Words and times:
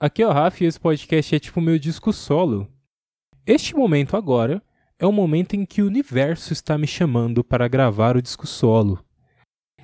aqui 0.00 0.22
é 0.22 0.26
o 0.26 0.32
Rafa 0.32 0.62
e 0.62 0.66
esse 0.66 0.78
podcast 0.78 1.34
é 1.34 1.38
tipo 1.38 1.60
meu 1.60 1.78
disco 1.78 2.12
solo. 2.12 2.68
Este 3.46 3.74
momento 3.74 4.16
agora 4.16 4.62
é 4.98 5.06
o 5.06 5.12
momento 5.12 5.54
em 5.54 5.64
que 5.64 5.82
o 5.82 5.86
universo 5.86 6.52
está 6.52 6.78
me 6.78 6.86
chamando 6.86 7.42
para 7.42 7.68
gravar 7.68 8.16
o 8.16 8.22
disco 8.22 8.46
solo. 8.46 9.04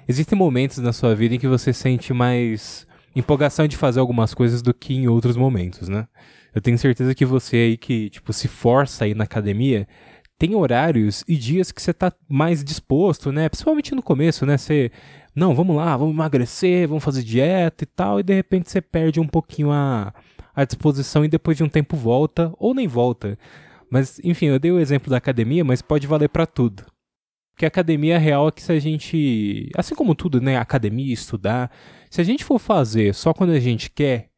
Existem 0.06 0.38
momentos 0.38 0.78
na 0.78 0.92
sua 0.92 1.14
vida 1.14 1.34
em 1.34 1.38
que 1.38 1.48
você 1.48 1.72
sente 1.72 2.12
mais 2.12 2.86
empolgação 3.16 3.66
de 3.66 3.76
fazer 3.76 4.00
algumas 4.00 4.34
coisas 4.34 4.60
do 4.60 4.74
que 4.74 4.94
em 4.94 5.08
outros 5.08 5.36
momentos, 5.36 5.88
né? 5.88 6.06
Eu 6.54 6.60
tenho 6.60 6.78
certeza 6.78 7.14
que 7.14 7.24
você 7.24 7.56
aí 7.56 7.76
que, 7.76 8.10
tipo, 8.10 8.32
se 8.32 8.46
força 8.46 9.04
aí 9.04 9.14
na 9.14 9.24
academia, 9.24 9.88
tem 10.38 10.54
horários 10.54 11.24
e 11.26 11.36
dias 11.36 11.72
que 11.72 11.80
você 11.80 11.92
tá 11.92 12.12
mais 12.28 12.62
disposto, 12.62 13.32
né? 13.32 13.48
Principalmente 13.48 13.94
no 13.94 14.02
começo, 14.02 14.44
né? 14.44 14.58
Você, 14.58 14.90
não, 15.34 15.54
vamos 15.54 15.74
lá, 15.74 15.96
vamos 15.96 16.14
emagrecer, 16.14 16.86
vamos 16.86 17.02
fazer 17.02 17.22
dieta 17.22 17.82
e 17.82 17.86
tal, 17.86 18.20
e 18.20 18.22
de 18.22 18.32
repente 18.32 18.70
você 18.70 18.80
perde 18.80 19.18
um 19.18 19.26
pouquinho 19.26 19.72
a, 19.72 20.14
a 20.54 20.64
disposição 20.64 21.24
e 21.24 21.28
depois 21.28 21.56
de 21.56 21.64
um 21.64 21.68
tempo 21.68 21.96
volta, 21.96 22.52
ou 22.56 22.72
nem 22.72 22.86
volta. 22.86 23.36
Mas, 23.90 24.20
enfim, 24.22 24.46
eu 24.46 24.58
dei 24.58 24.70
o 24.70 24.78
exemplo 24.78 25.10
da 25.10 25.16
academia, 25.16 25.64
mas 25.64 25.82
pode 25.82 26.06
valer 26.06 26.28
para 26.28 26.46
tudo. 26.46 26.84
Porque 27.52 27.64
a 27.64 27.68
academia 27.68 28.18
real 28.18 28.48
é 28.48 28.52
que 28.52 28.62
se 28.62 28.72
a 28.72 28.78
gente, 28.78 29.70
assim 29.76 29.94
como 29.94 30.14
tudo, 30.14 30.40
né, 30.40 30.56
academia, 30.56 31.12
estudar, 31.12 31.70
se 32.10 32.20
a 32.20 32.24
gente 32.24 32.44
for 32.44 32.58
fazer 32.58 33.14
só 33.14 33.32
quando 33.32 33.50
a 33.50 33.60
gente 33.60 33.90
quer, 33.90 34.30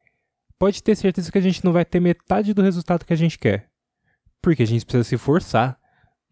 pode 0.59 0.83
ter 0.83 0.95
certeza 0.95 1.33
que 1.33 1.39
a 1.39 1.43
gente 1.43 1.65
não 1.65 1.73
vai 1.73 1.85
ter 1.85 2.01
metade 2.01 2.53
do 2.53 2.63
resultado 2.63 3.05
que 3.05 3.13
a 3.13 3.17
gente 3.17 3.39
quer. 3.39 3.69
Porque 4.43 4.63
a 4.63 4.67
gente 4.67 4.85
precisa 4.85 5.05
se 5.05 5.17
forçar, 5.17 5.79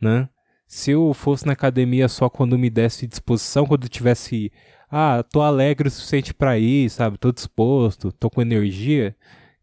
né? 0.01 0.29
Se 0.75 0.91
eu 0.91 1.15
fosse 1.15 1.47
na 1.47 1.53
academia 1.53 2.09
só 2.09 2.29
quando 2.29 2.59
me 2.59 2.69
desse 2.69 3.07
disposição, 3.07 3.65
quando 3.65 3.85
eu 3.85 3.89
tivesse, 3.89 4.51
ah, 4.91 5.23
tô 5.23 5.41
alegre 5.41 5.87
o 5.87 5.91
suficiente 5.91 6.35
para 6.35 6.59
ir, 6.59 6.91
sabe? 6.91 7.17
Tô 7.17 7.31
disposto, 7.31 8.11
tô 8.11 8.29
com 8.29 8.43
energia, 8.43 9.15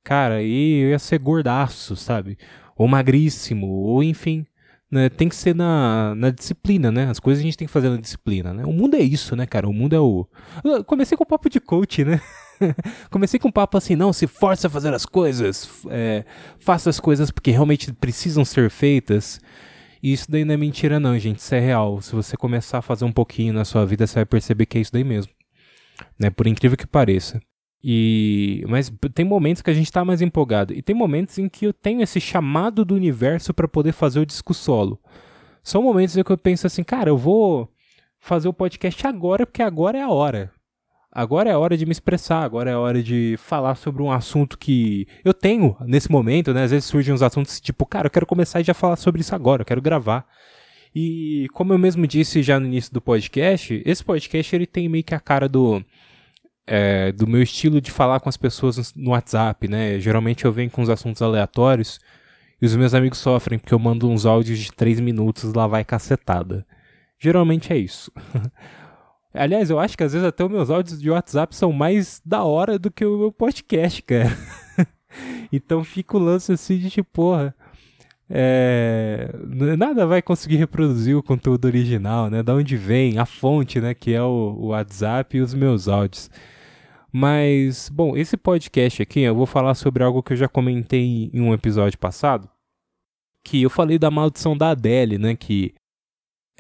cara, 0.06 0.36
aí 0.36 0.84
eu 0.84 0.90
ia 0.92 0.98
ser 0.98 1.20
gordaço, 1.20 1.98
sabe? 1.98 2.38
Ou 2.78 2.88
magríssimo, 2.88 3.68
ou 3.68 4.02
enfim, 4.02 4.46
né, 4.90 5.10
tem 5.10 5.28
que 5.28 5.36
ser 5.36 5.54
na, 5.54 6.16
na 6.16 6.30
disciplina, 6.30 6.90
né? 6.94 7.10
As 7.10 7.20
coisas 7.20 7.42
a 7.42 7.46
gente 7.46 7.58
tem 7.58 7.68
que 7.68 7.74
fazer 7.74 7.90
na 7.90 7.98
disciplina, 7.98 8.54
né? 8.54 8.64
O 8.64 8.72
mundo 8.72 8.96
é 8.96 9.02
isso, 9.02 9.36
né, 9.36 9.46
cara? 9.46 9.68
O 9.68 9.74
mundo 9.74 9.94
é 9.94 10.00
o. 10.00 10.26
Eu 10.64 10.82
comecei 10.82 11.18
com 11.18 11.26
o 11.26 11.28
papo 11.28 11.50
de 11.50 11.60
coach, 11.60 12.06
né? 12.06 12.22
Comecei 13.12 13.38
com 13.38 13.50
um 13.50 13.52
papo 13.52 13.78
assim, 13.78 13.98
não, 13.98 14.14
se 14.14 14.28
força 14.28 14.68
a 14.68 14.70
fazer 14.70 14.94
as 14.94 15.06
coisas, 15.06 15.68
é, 15.90 16.24
faça 16.58 16.90
as 16.90 17.02
coisas 17.02 17.32
porque 17.32 17.52
realmente 17.52 17.92
precisam 17.92 18.46
ser 18.46 18.70
feitas. 18.70 19.42
E 20.02 20.12
isso 20.14 20.30
daí 20.30 20.44
não 20.44 20.54
é 20.54 20.58
mentira, 20.58 21.00
não, 21.00 21.18
gente. 21.20 21.40
Isso 21.40 21.54
é 21.54 21.60
real. 21.60 22.02
Se 22.02 22.14
você 22.14 22.36
começar 22.36 22.80
a 22.80 22.82
fazer 22.82 23.06
um 23.06 23.12
pouquinho 23.12 23.54
na 23.54 23.64
sua 23.66 23.86
vida, 23.86 24.08
você 24.08 24.16
vai 24.16 24.26
perceber 24.26 24.66
que 24.66 24.78
é 24.78 24.82
isso 24.82 24.92
daí 24.92 25.04
mesmo. 25.04 25.32
Né? 26.20 26.30
Por 26.30 26.48
incrível 26.48 26.78
que 26.78 26.88
pareça. 26.88 27.40
E 27.84 28.64
mas 28.68 28.92
tem 29.14 29.26
momentos 29.26 29.62
que 29.62 29.70
a 29.70 29.74
gente 29.74 29.88
está 29.88 30.06
mais 30.06 30.22
empolgado 30.22 30.72
e 30.72 30.84
tem 30.84 30.96
momentos 30.96 31.40
em 31.40 31.50
que 31.50 31.66
eu 31.66 31.74
tenho 31.74 32.04
esse 32.04 32.22
chamado 32.22 32.86
do 32.86 32.94
universo 32.94 33.54
para 33.54 33.68
poder 33.68 33.92
fazer 33.92 34.20
o 34.20 34.26
disco 34.26 34.54
solo. 34.54 35.00
São 35.64 35.82
momentos 35.82 36.16
em 36.16 36.24
que 36.24 36.32
eu 36.32 36.38
penso 36.38 36.68
assim, 36.68 36.84
cara, 36.84 37.10
eu 37.10 37.18
vou 37.18 37.72
fazer 38.20 38.48
o 38.48 38.54
podcast 38.54 39.06
agora 39.08 39.48
porque 39.48 39.64
agora 39.64 39.98
é 39.98 40.02
a 40.02 40.10
hora. 40.10 40.52
Agora 41.12 41.50
é 41.50 41.58
hora 41.58 41.76
de 41.76 41.86
me 41.86 41.92
expressar, 41.92 42.42
agora 42.42 42.72
é 42.72 42.76
hora 42.76 43.04
de 43.04 43.36
falar 43.38 43.76
sobre 43.76 44.02
um 44.02 44.12
assunto 44.12 44.58
que 44.58 45.06
eu 45.26 45.34
tenho 45.34 45.76
nesse 45.82 46.10
momento, 46.10 46.54
né? 46.54 46.64
Às 46.64 46.72
vezes 46.72 46.86
surgem 46.86 47.14
uns 47.14 47.22
assuntos 47.22 47.60
tipo, 47.60 47.86
cara, 47.86 48.08
eu 48.08 48.12
quero 48.12 48.26
começar 48.26 48.62
e 48.62 48.64
já 48.64 48.74
falar 48.74 48.96
sobre 48.96 49.20
isso 49.20 49.36
agora, 49.36 49.62
eu 49.62 49.66
quero 49.66 49.82
gravar. 49.82 50.26
E 50.96 51.48
como 51.54 51.74
eu 51.74 51.78
mesmo 51.78 52.08
disse 52.08 52.42
já 52.42 52.60
no 52.60 52.66
início 52.66 52.94
do 52.94 53.02
podcast, 53.02 53.82
esse 53.86 54.04
podcast 54.04 54.56
ele 54.56 54.66
tem 54.66 54.88
meio 54.88 55.04
que 55.04 55.14
a 55.14 55.20
cara 55.20 55.50
do 55.50 55.84
é, 56.66 57.12
do 57.12 57.28
meu 57.28 57.42
estilo 57.42 57.82
de 57.82 57.92
falar 57.92 58.22
com 58.22 58.30
as 58.30 58.38
pessoas 58.38 58.94
no 58.96 59.12
WhatsApp, 59.12 59.68
né? 59.68 60.00
Geralmente 60.00 60.46
eu 60.46 60.52
venho 60.54 60.72
com 60.72 60.82
uns 60.82 60.90
assuntos 60.90 61.22
aleatórios 61.22 62.00
e 62.62 62.66
os 62.66 62.76
meus 62.76 62.94
amigos 62.94 63.20
sofrem 63.20 63.60
porque 63.60 63.74
eu 63.74 63.80
mando 63.80 64.10
uns 64.10 64.26
áudios 64.26 64.60
de 64.60 64.72
3 64.72 65.02
minutos 65.02 65.54
lá 65.54 65.68
vai 65.68 65.84
cacetada. 65.84 66.66
Geralmente 67.20 67.74
é 67.74 67.78
isso. 67.78 68.12
Aliás, 69.34 69.70
eu 69.70 69.80
acho 69.80 69.98
que 69.98 70.04
às 70.04 70.14
vezes 70.14 70.28
até 70.28 70.44
os 70.44 70.52
meus 70.52 70.70
áudios 70.70 71.00
de 71.00 71.10
WhatsApp 71.10 71.56
são 71.56 71.72
mais 71.72 72.22
da 72.26 72.44
hora 72.44 72.78
do 72.78 72.92
que 72.92 73.06
o 73.06 73.18
meu 73.18 73.32
podcast, 73.32 74.02
cara. 74.04 74.30
então 75.52 75.84
fica 75.84 76.18
o 76.18 76.20
lance 76.20 76.52
assim 76.52 76.78
de 76.78 76.90
tipo, 76.90 77.10
porra. 77.12 77.56
É, 78.34 79.30
nada 79.78 80.06
vai 80.06 80.22
conseguir 80.22 80.56
reproduzir 80.56 81.18
o 81.18 81.24
conteúdo 81.24 81.66
original, 81.66 82.30
né? 82.30 82.42
Da 82.42 82.56
onde 82.56 82.78
vem 82.78 83.18
a 83.18 83.26
fonte, 83.26 83.80
né? 83.82 83.94
Que 83.94 84.14
é 84.14 84.22
o, 84.22 84.56
o 84.58 84.68
WhatsApp 84.68 85.38
e 85.38 85.42
os 85.42 85.54
meus 85.54 85.88
áudios. 85.88 86.30
Mas, 87.12 87.90
bom, 87.90 88.16
esse 88.16 88.38
podcast 88.38 89.02
aqui 89.02 89.22
eu 89.22 89.36
vou 89.36 89.46
falar 89.46 89.76
sobre 89.76 90.04
algo 90.04 90.24
que 90.24 90.32
eu 90.32 90.38
já 90.38 90.48
comentei 90.48 91.30
em 91.34 91.42
um 91.42 91.54
episódio 91.54 92.00
passado. 92.00 92.50
Que 93.44 93.62
eu 93.64 93.70
falei 93.70 94.00
da 94.00 94.10
maldição 94.10 94.56
da 94.56 94.70
Adele, 94.70 95.18
né? 95.18 95.36
Que 95.36 95.74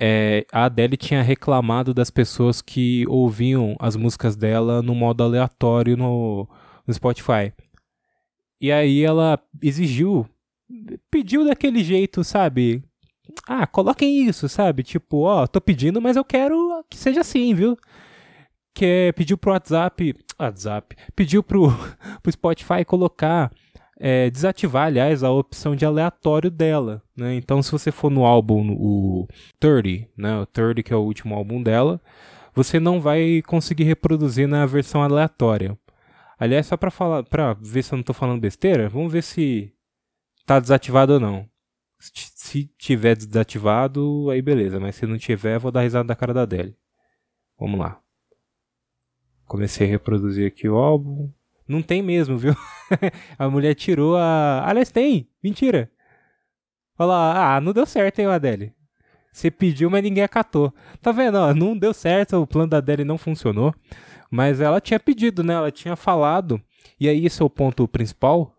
é, 0.03 0.47
a 0.51 0.65
Adele 0.65 0.97
tinha 0.97 1.21
reclamado 1.21 1.93
das 1.93 2.09
pessoas 2.09 2.59
que 2.59 3.05
ouviam 3.07 3.75
as 3.79 3.95
músicas 3.95 4.35
dela 4.35 4.81
no 4.81 4.95
modo 4.95 5.23
aleatório 5.23 5.95
no, 5.95 6.49
no 6.87 6.93
Spotify. 6.93 7.53
E 8.59 8.71
aí 8.71 9.03
ela 9.03 9.39
exigiu, 9.61 10.27
pediu 11.11 11.45
daquele 11.45 11.83
jeito, 11.83 12.23
sabe? 12.23 12.83
Ah, 13.47 13.67
coloquem 13.67 14.27
isso, 14.27 14.49
sabe? 14.49 14.81
Tipo, 14.81 15.21
ó, 15.21 15.45
tô 15.45 15.61
pedindo, 15.61 16.01
mas 16.01 16.17
eu 16.17 16.25
quero 16.25 16.83
que 16.89 16.97
seja 16.97 17.21
assim, 17.21 17.53
viu? 17.53 17.77
Que 18.73 18.85
é, 18.85 19.11
pediu 19.11 19.37
pro 19.37 19.51
WhatsApp, 19.51 20.15
WhatsApp, 20.39 20.95
pediu 21.15 21.43
pro, 21.43 21.67
pro 22.23 22.31
Spotify 22.31 22.83
colocar 22.83 23.51
é, 24.03 24.31
desativar, 24.31 24.87
aliás, 24.87 25.23
a 25.23 25.29
opção 25.29 25.75
de 25.75 25.85
aleatório 25.85 26.49
dela. 26.49 27.03
Né? 27.15 27.35
Então, 27.35 27.61
se 27.61 27.71
você 27.71 27.91
for 27.91 28.09
no 28.09 28.25
álbum, 28.25 28.75
o 28.75 29.27
30, 29.59 30.09
né? 30.17 30.39
o 30.39 30.45
30 30.47 30.81
que 30.81 30.91
é 30.91 30.95
o 30.95 31.01
último 31.01 31.35
álbum 31.35 31.61
dela, 31.61 32.01
você 32.51 32.79
não 32.79 32.99
vai 32.99 33.43
conseguir 33.45 33.83
reproduzir 33.83 34.47
na 34.47 34.65
versão 34.65 35.03
aleatória. 35.03 35.77
Aliás, 36.39 36.65
só 36.65 36.75
para 36.75 36.89
falar, 36.89 37.23
para 37.23 37.53
ver 37.53 37.83
se 37.83 37.93
eu 37.93 37.97
não 37.97 38.01
estou 38.01 38.15
falando 38.15 38.41
besteira, 38.41 38.89
vamos 38.89 39.13
ver 39.13 39.21
se 39.21 39.71
está 40.39 40.59
desativado 40.59 41.13
ou 41.13 41.19
não. 41.19 41.47
Se 41.99 42.65
tiver 42.79 43.15
desativado, 43.15 44.31
aí 44.31 44.41
beleza, 44.41 44.79
mas 44.79 44.95
se 44.95 45.05
não 45.05 45.19
tiver, 45.19 45.59
vou 45.59 45.71
dar 45.71 45.81
risada 45.81 46.07
da 46.07 46.15
cara 46.15 46.33
da 46.33 46.41
Adele. 46.41 46.75
Vamos 47.59 47.79
lá. 47.79 48.01
Comecei 49.45 49.85
a 49.85 49.89
reproduzir 49.91 50.47
aqui 50.47 50.67
o 50.67 50.75
álbum. 50.77 51.31
Não 51.67 51.81
tem 51.81 52.01
mesmo, 52.01 52.37
viu? 52.37 52.55
a 53.37 53.49
mulher 53.49 53.73
tirou 53.75 54.17
a. 54.17 54.63
Aliás, 54.67 54.91
tem! 54.91 55.29
Mentira! 55.43 55.89
Lá, 56.99 57.55
ah, 57.55 57.61
não 57.61 57.73
deu 57.73 57.85
certo, 57.85 58.19
hein, 58.19 58.27
Adele? 58.27 58.73
Você 59.31 59.49
pediu, 59.49 59.89
mas 59.89 60.03
ninguém 60.03 60.23
acatou. 60.23 60.73
Tá 61.01 61.11
vendo? 61.11 61.35
Ó, 61.35 61.53
não 61.53 61.77
deu 61.77 61.93
certo, 61.93 62.37
o 62.37 62.45
plano 62.45 62.69
da 62.69 62.77
Adele 62.77 63.03
não 63.03 63.17
funcionou. 63.17 63.73
Mas 64.29 64.61
ela 64.61 64.79
tinha 64.79 64.99
pedido, 64.99 65.43
né? 65.43 65.53
Ela 65.53 65.71
tinha 65.71 65.95
falado. 65.95 66.61
E 66.99 67.07
aí, 67.09 67.25
esse 67.25 67.41
é 67.41 67.45
o 67.45 67.49
ponto 67.49 67.87
principal. 67.87 68.53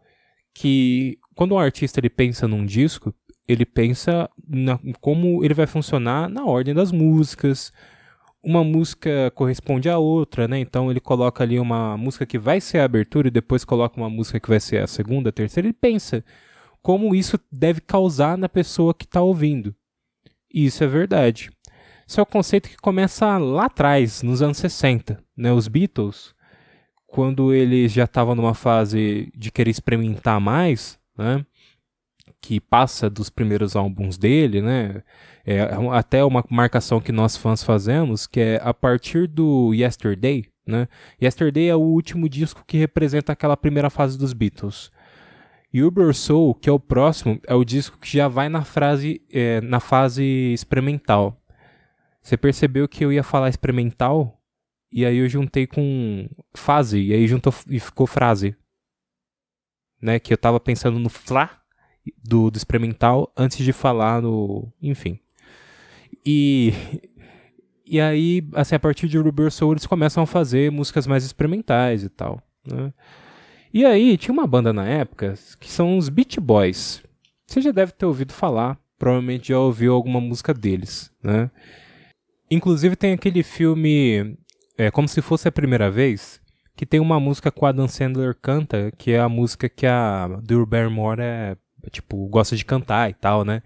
Que 0.55 1.19
quando 1.35 1.55
um 1.55 1.59
artista 1.59 2.01
ele 2.01 2.11
pensa 2.11 2.49
num 2.49 2.65
disco, 2.65 3.15
ele 3.47 3.65
pensa 3.65 4.29
na, 4.49 4.79
como 5.01 5.45
ele 5.45 5.55
vai 5.55 5.67
funcionar 5.67 6.29
na 6.29 6.45
ordem 6.45 6.75
das 6.75 6.93
músicas, 6.93 7.73
uma 8.43 8.65
música 8.65 9.31
corresponde 9.35 9.89
à 9.89 9.99
outra, 9.99 10.49
né? 10.49 10.59
Então 10.59 10.91
ele 10.91 11.01
coloca 11.01 11.45
ali 11.45 11.59
uma 11.61 11.97
música 11.97 12.27
que 12.27 12.39
vai 12.39 12.61
ser 12.61 12.79
a 12.79 12.85
abertura 12.85 13.29
e 13.29 13.31
depois 13.31 13.65
coloca 13.65 13.97
uma 13.97 14.11
música 14.11 14.41
que 14.41 14.49
vai 14.49 14.59
ser 14.59 14.83
a 14.83 14.87
segunda, 14.87 15.29
a 15.29 15.33
terceira. 15.33 15.69
Ele 15.69 15.73
pensa 15.73 16.25
como 16.83 17.15
isso 17.15 17.39
deve 17.51 17.81
causar 17.81 18.37
na 18.37 18.49
pessoa 18.49 18.93
que 18.93 19.05
está 19.05 19.23
ouvindo. 19.23 19.75
E 20.53 20.67
isso 20.67 20.83
é 20.83 20.87
verdade. 20.87 21.51
Isso 22.07 22.19
é 22.19 22.23
o 22.23 22.27
conceito 22.27 22.69
que 22.69 22.77
começa 22.77 23.39
lá 23.39 23.67
atrás, 23.67 24.23
nos 24.23 24.43
anos 24.43 24.59
60. 24.59 25.23
Né? 25.37 25.53
Os 25.53 25.69
Beatles, 25.69 26.35
quando 27.07 27.55
eles 27.55 27.93
já 27.93 28.05
estavam 28.05 28.35
numa 28.35 28.55
fase 28.55 29.33
de 29.37 29.53
querer 29.53 29.71
experimentar 29.71 30.41
mais, 30.41 30.99
né? 31.17 31.47
que 32.41 32.61
passa 32.61 33.09
dos 33.09 33.31
primeiros 33.31 33.77
álbuns 33.77 34.19
dele, 34.19 34.61
né? 34.61 35.03
É 35.45 35.61
até 35.91 36.25
uma 36.25 36.45
marcação 36.49 37.01
que 37.01 37.11
nós 37.11 37.37
fãs 37.37 37.63
fazemos, 37.63 38.27
que 38.27 38.41
é 38.41 38.61
a 38.63 38.73
partir 38.73 39.27
do 39.27 39.75
Yesterday, 39.75 40.47
né? 40.67 40.87
Yesterday 41.21 41.69
é 41.69 41.75
o 41.75 41.81
último 41.81 42.29
disco 42.29 42.65
que 42.67 42.79
representa 42.79 43.33
aquela 43.33 43.57
primeira 43.57 43.91
fase 43.91 44.17
dos 44.17 44.33
Beatles. 44.33 44.91
E 45.73 45.83
Uber 45.83 46.15
Soul, 46.15 46.55
que 46.55 46.69
é 46.69 46.73
o 46.73 46.79
próximo, 46.79 47.41
é 47.47 47.55
o 47.55 47.65
disco 47.65 47.99
que 47.99 48.17
já 48.17 48.29
vai 48.29 48.49
na, 48.49 48.63
frase, 48.63 49.23
é, 49.33 49.61
na 49.63 49.81
fase 49.81 50.23
experimental. 50.53 51.43
Você 52.23 52.37
percebeu 52.37 52.87
que 52.87 53.05
eu 53.05 53.13
ia 53.13 53.23
falar 53.23 53.49
experimental? 53.49 54.39
E 54.93 55.07
aí 55.07 55.17
eu 55.17 55.29
juntei 55.29 55.67
com 55.67 56.29
fase, 56.55 57.01
e 57.01 57.15
aí 57.15 57.27
juntou 57.27 57.53
e 57.69 57.81
ficou 57.81 58.07
frase. 58.07 58.55
Né? 60.01 60.21
Que 60.21 60.33
eu 60.33 60.39
tava 60.39 60.61
pensando 60.61 60.99
no 60.99 61.09
Fla, 61.09 61.51
do, 62.23 62.51
do 62.51 62.57
experimental 62.57 63.33
antes 63.37 63.65
de 63.65 63.73
falar 63.73 64.21
no. 64.21 64.71
Enfim. 64.81 65.19
E. 66.25 66.73
E 67.85 68.01
aí, 68.01 68.49
assim, 68.55 68.75
a 68.75 68.79
partir 68.79 69.07
de 69.07 69.19
Rubber 69.19 69.51
Soul, 69.51 69.73
eles 69.73 69.85
começam 69.85 70.23
a 70.23 70.27
fazer 70.27 70.71
músicas 70.71 71.07
mais 71.07 71.25
experimentais 71.25 72.03
e 72.03 72.09
tal. 72.09 72.41
Né? 72.67 72.91
E 73.75 73.85
aí, 73.85 74.17
tinha 74.17 74.33
uma 74.33 74.47
banda 74.47 74.73
na 74.73 74.87
época 74.87 75.35
que 75.61 75.71
são 75.71 75.99
os 75.99 76.09
Beach 76.09 76.41
Boys. 76.41 77.03
Você 77.47 77.61
já 77.61 77.71
deve 77.71 77.93
ter 77.93 78.07
ouvido 78.07 78.33
falar, 78.33 78.79
provavelmente 78.99 79.49
já 79.49 79.59
ouviu 79.59 79.93
alguma 79.93 80.21
música 80.21 80.55
deles, 80.55 81.13
né? 81.23 81.51
Inclusive 82.51 82.97
tem 82.97 83.13
aquele 83.13 83.43
filme 83.43 84.39
é, 84.79 84.91
Como 84.91 85.09
Se 85.09 85.21
Fosse 85.21 85.49
a 85.49 85.53
Primeira 85.53 85.91
Vez, 85.91 86.41
que 86.77 86.87
tem 86.87 87.01
uma 87.01 87.21
música 87.21 87.51
que 87.51 87.65
a 87.65 87.69
Adam 87.69 87.89
Sandler 87.89 88.35
canta, 88.35 88.91
que 88.97 89.13
é 89.13 89.21
a 89.21 89.29
música 89.29 89.69
que 89.69 89.87
a 89.87 90.29
Drew 90.43 90.65
Barrymore 90.65 91.21
é, 91.21 91.57
tipo, 91.91 92.27
gosta 92.29 92.57
de 92.57 92.65
cantar 92.65 93.11
e 93.11 93.15
tal, 93.15 93.45
né? 93.45 93.63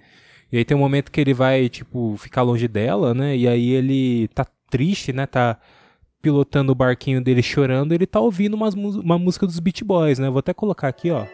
E 0.50 0.58
aí 0.58 0.64
tem 0.64 0.76
um 0.76 0.80
momento 0.80 1.10
que 1.10 1.20
ele 1.20 1.34
vai, 1.34 1.68
tipo, 1.68 2.16
ficar 2.18 2.42
longe 2.42 2.68
dela, 2.68 3.12
né? 3.12 3.36
E 3.36 3.48
aí 3.48 3.70
ele 3.70 4.28
tá 4.28 4.46
triste, 4.70 5.12
né? 5.12 5.26
Tá 5.26 5.58
pilotando 6.22 6.72
o 6.72 6.74
barquinho 6.74 7.22
dele 7.22 7.42
chorando, 7.42 7.92
ele 7.92 8.06
tá 8.06 8.18
ouvindo 8.18 8.54
umas, 8.54 8.74
uma 8.74 9.18
música 9.18 9.46
dos 9.46 9.60
Beach 9.60 9.84
Boys, 9.84 10.18
né? 10.18 10.28
Vou 10.28 10.40
até 10.40 10.52
colocar 10.52 10.88
aqui, 10.88 11.10
ó. 11.10 11.24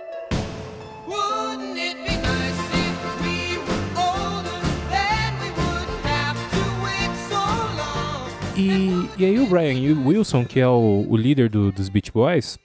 E, 8.56 9.08
e 9.18 9.24
aí 9.24 9.40
o 9.40 9.46
Brian 9.46 9.98
Wilson, 10.06 10.44
que 10.44 10.60
é 10.60 10.68
o, 10.68 11.06
o 11.08 11.16
líder 11.16 11.48
do, 11.48 11.72
dos 11.72 11.88
Beach 11.88 12.12
Boys, 12.12 12.58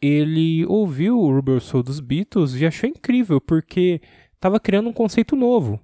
ele 0.00 0.64
ouviu 0.66 1.18
o 1.18 1.30
Rubber 1.30 1.60
Soul 1.60 1.82
dos 1.82 2.00
Beatles 2.00 2.54
e 2.54 2.64
achou 2.66 2.88
incrível, 2.88 3.40
porque 3.40 4.00
estava 4.36 4.60
criando 4.60 4.88
um 4.88 4.92
conceito 4.92 5.34
novo, 5.34 5.80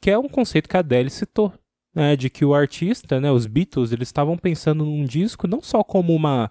que 0.00 0.10
é 0.10 0.18
um 0.18 0.28
conceito 0.28 0.68
que 0.68 0.76
a 0.76 0.80
Adele 0.80 1.10
citou, 1.10 1.52
né, 1.94 2.14
de 2.14 2.30
que 2.30 2.44
o 2.44 2.54
artista, 2.54 3.20
né, 3.20 3.30
os 3.30 3.46
Beatles, 3.46 3.92
eles 3.92 4.08
estavam 4.08 4.36
pensando 4.38 4.84
num 4.84 5.04
disco 5.04 5.48
não 5.48 5.60
só 5.60 5.82
como 5.82 6.14
uma 6.14 6.50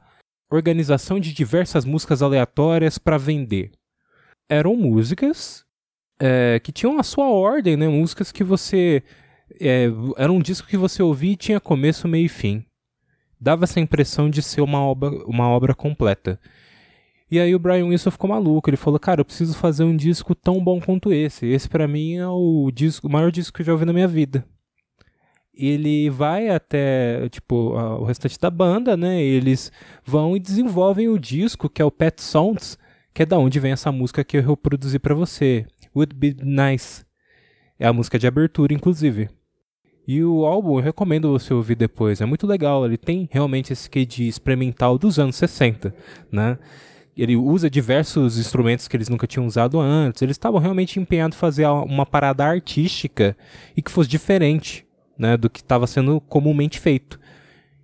organização 0.51 1.19
de 1.19 1.33
diversas 1.33 1.85
músicas 1.85 2.21
aleatórias 2.21 2.97
para 2.97 3.17
vender. 3.17 3.71
Eram 4.49 4.75
músicas 4.75 5.63
é, 6.19 6.59
que 6.59 6.71
tinham 6.71 6.99
a 6.99 7.03
sua 7.03 7.29
ordem, 7.29 7.77
né, 7.77 7.87
músicas 7.87 8.31
que 8.31 8.43
você 8.43 9.03
é, 9.59 9.87
era 10.17 10.31
um 10.31 10.41
disco 10.41 10.67
que 10.67 10.77
você 10.77 11.01
ouvia 11.01 11.31
e 11.31 11.37
tinha 11.37 11.59
começo, 11.59 12.07
meio 12.07 12.25
e 12.25 12.29
fim. 12.29 12.65
Dava 13.39 13.63
essa 13.63 13.79
impressão 13.79 14.29
de 14.29 14.41
ser 14.41 14.61
uma 14.61 14.83
obra, 14.83 15.09
uma 15.25 15.47
obra 15.47 15.73
completa. 15.73 16.39
E 17.31 17.39
aí 17.39 17.53
o 17.53 17.59
Brian 17.59 17.85
Wilson 17.85 18.11
ficou 18.11 18.29
maluco. 18.29 18.69
Ele 18.69 18.77
falou, 18.77 18.99
cara, 18.99 19.21
eu 19.21 19.25
preciso 19.25 19.55
fazer 19.55 19.83
um 19.83 19.95
disco 19.95 20.33
tão 20.33 20.63
bom 20.63 20.79
quanto 20.79 21.13
esse. 21.13 21.45
Esse 21.45 21.69
para 21.69 21.87
mim 21.87 22.15
é 22.15 22.27
o 22.27 22.71
disco, 22.73 23.07
o 23.07 23.11
maior 23.11 23.31
disco 23.31 23.55
que 23.55 23.61
eu 23.61 23.65
já 23.65 23.71
ouvi 23.71 23.85
na 23.85 23.93
minha 23.93 24.07
vida 24.07 24.45
ele 25.59 26.09
vai 26.09 26.47
até, 26.47 27.27
tipo, 27.29 27.73
o 27.73 28.05
restante 28.05 28.39
da 28.39 28.49
banda, 28.49 28.95
né? 28.95 29.21
Eles 29.21 29.71
vão 30.05 30.37
e 30.37 30.39
desenvolvem 30.39 31.09
o 31.09 31.19
disco, 31.19 31.69
que 31.69 31.81
é 31.81 31.85
o 31.85 31.91
Pet 31.91 32.21
Sounds, 32.21 32.77
que 33.13 33.23
é 33.23 33.25
da 33.25 33.37
onde 33.37 33.59
vem 33.59 33.73
essa 33.73 33.91
música 33.91 34.23
que 34.23 34.37
eu 34.37 34.41
reproduzi 34.41 34.97
para 34.97 35.13
você. 35.13 35.65
Would 35.93 36.15
Be 36.15 36.37
Nice. 36.41 37.03
É 37.77 37.85
a 37.85 37.91
música 37.91 38.17
de 38.17 38.25
abertura, 38.25 38.73
inclusive. 38.73 39.29
E 40.07 40.23
o 40.23 40.45
álbum 40.45 40.77
eu 40.77 40.83
recomendo 40.83 41.29
você 41.29 41.53
ouvir 41.53 41.75
depois, 41.75 42.21
é 42.21 42.25
muito 42.25 42.47
legal, 42.47 42.83
ele 42.83 42.97
tem 42.97 43.29
realmente 43.29 43.71
esse 43.73 43.87
quê 43.87 44.05
de 44.05 44.27
experimental 44.27 44.97
dos 44.97 45.19
anos 45.19 45.35
60, 45.35 45.93
né? 46.31 46.57
Ele 47.21 47.35
usa 47.35 47.69
diversos 47.69 48.37
instrumentos 48.37 48.87
que 48.87 48.95
eles 48.95 49.09
nunca 49.09 49.27
tinham 49.27 49.45
usado 49.45 49.79
antes, 49.79 50.21
eles 50.21 50.35
estavam 50.35 50.59
realmente 50.59 50.99
empenhados 50.99 51.37
em 51.37 51.39
fazer 51.39 51.65
uma 51.67 52.05
parada 52.05 52.45
artística 52.45 53.35
e 53.75 53.81
que 53.81 53.91
fosse 53.91 54.09
diferente, 54.09 54.85
né, 55.17 55.35
do 55.35 55.49
que 55.49 55.59
estava 55.59 55.85
sendo 55.85 56.21
comumente 56.21 56.79
feito. 56.79 57.19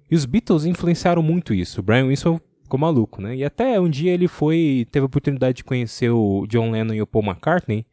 E 0.09 0.15
os 0.15 0.25
Beatles 0.25 0.65
influenciaram 0.65 1.21
muito 1.21 1.53
isso. 1.53 1.81
O 1.81 1.83
Brian 1.83 2.05
Wilson 2.05 2.39
ficou 2.63 2.79
maluco, 2.79 3.21
né? 3.21 3.35
E 3.35 3.43
até 3.43 3.79
um 3.79 3.89
dia 3.89 4.11
ele 4.11 4.27
foi, 4.27 4.87
teve 4.91 5.03
a 5.03 5.07
oportunidade 5.07 5.57
de 5.57 5.63
conhecer 5.63 6.09
o 6.09 6.45
John 6.47 6.71
Lennon 6.71 6.93
e 6.93 7.01
o 7.01 7.07
Paul 7.07 7.25
McCartney. 7.25 7.85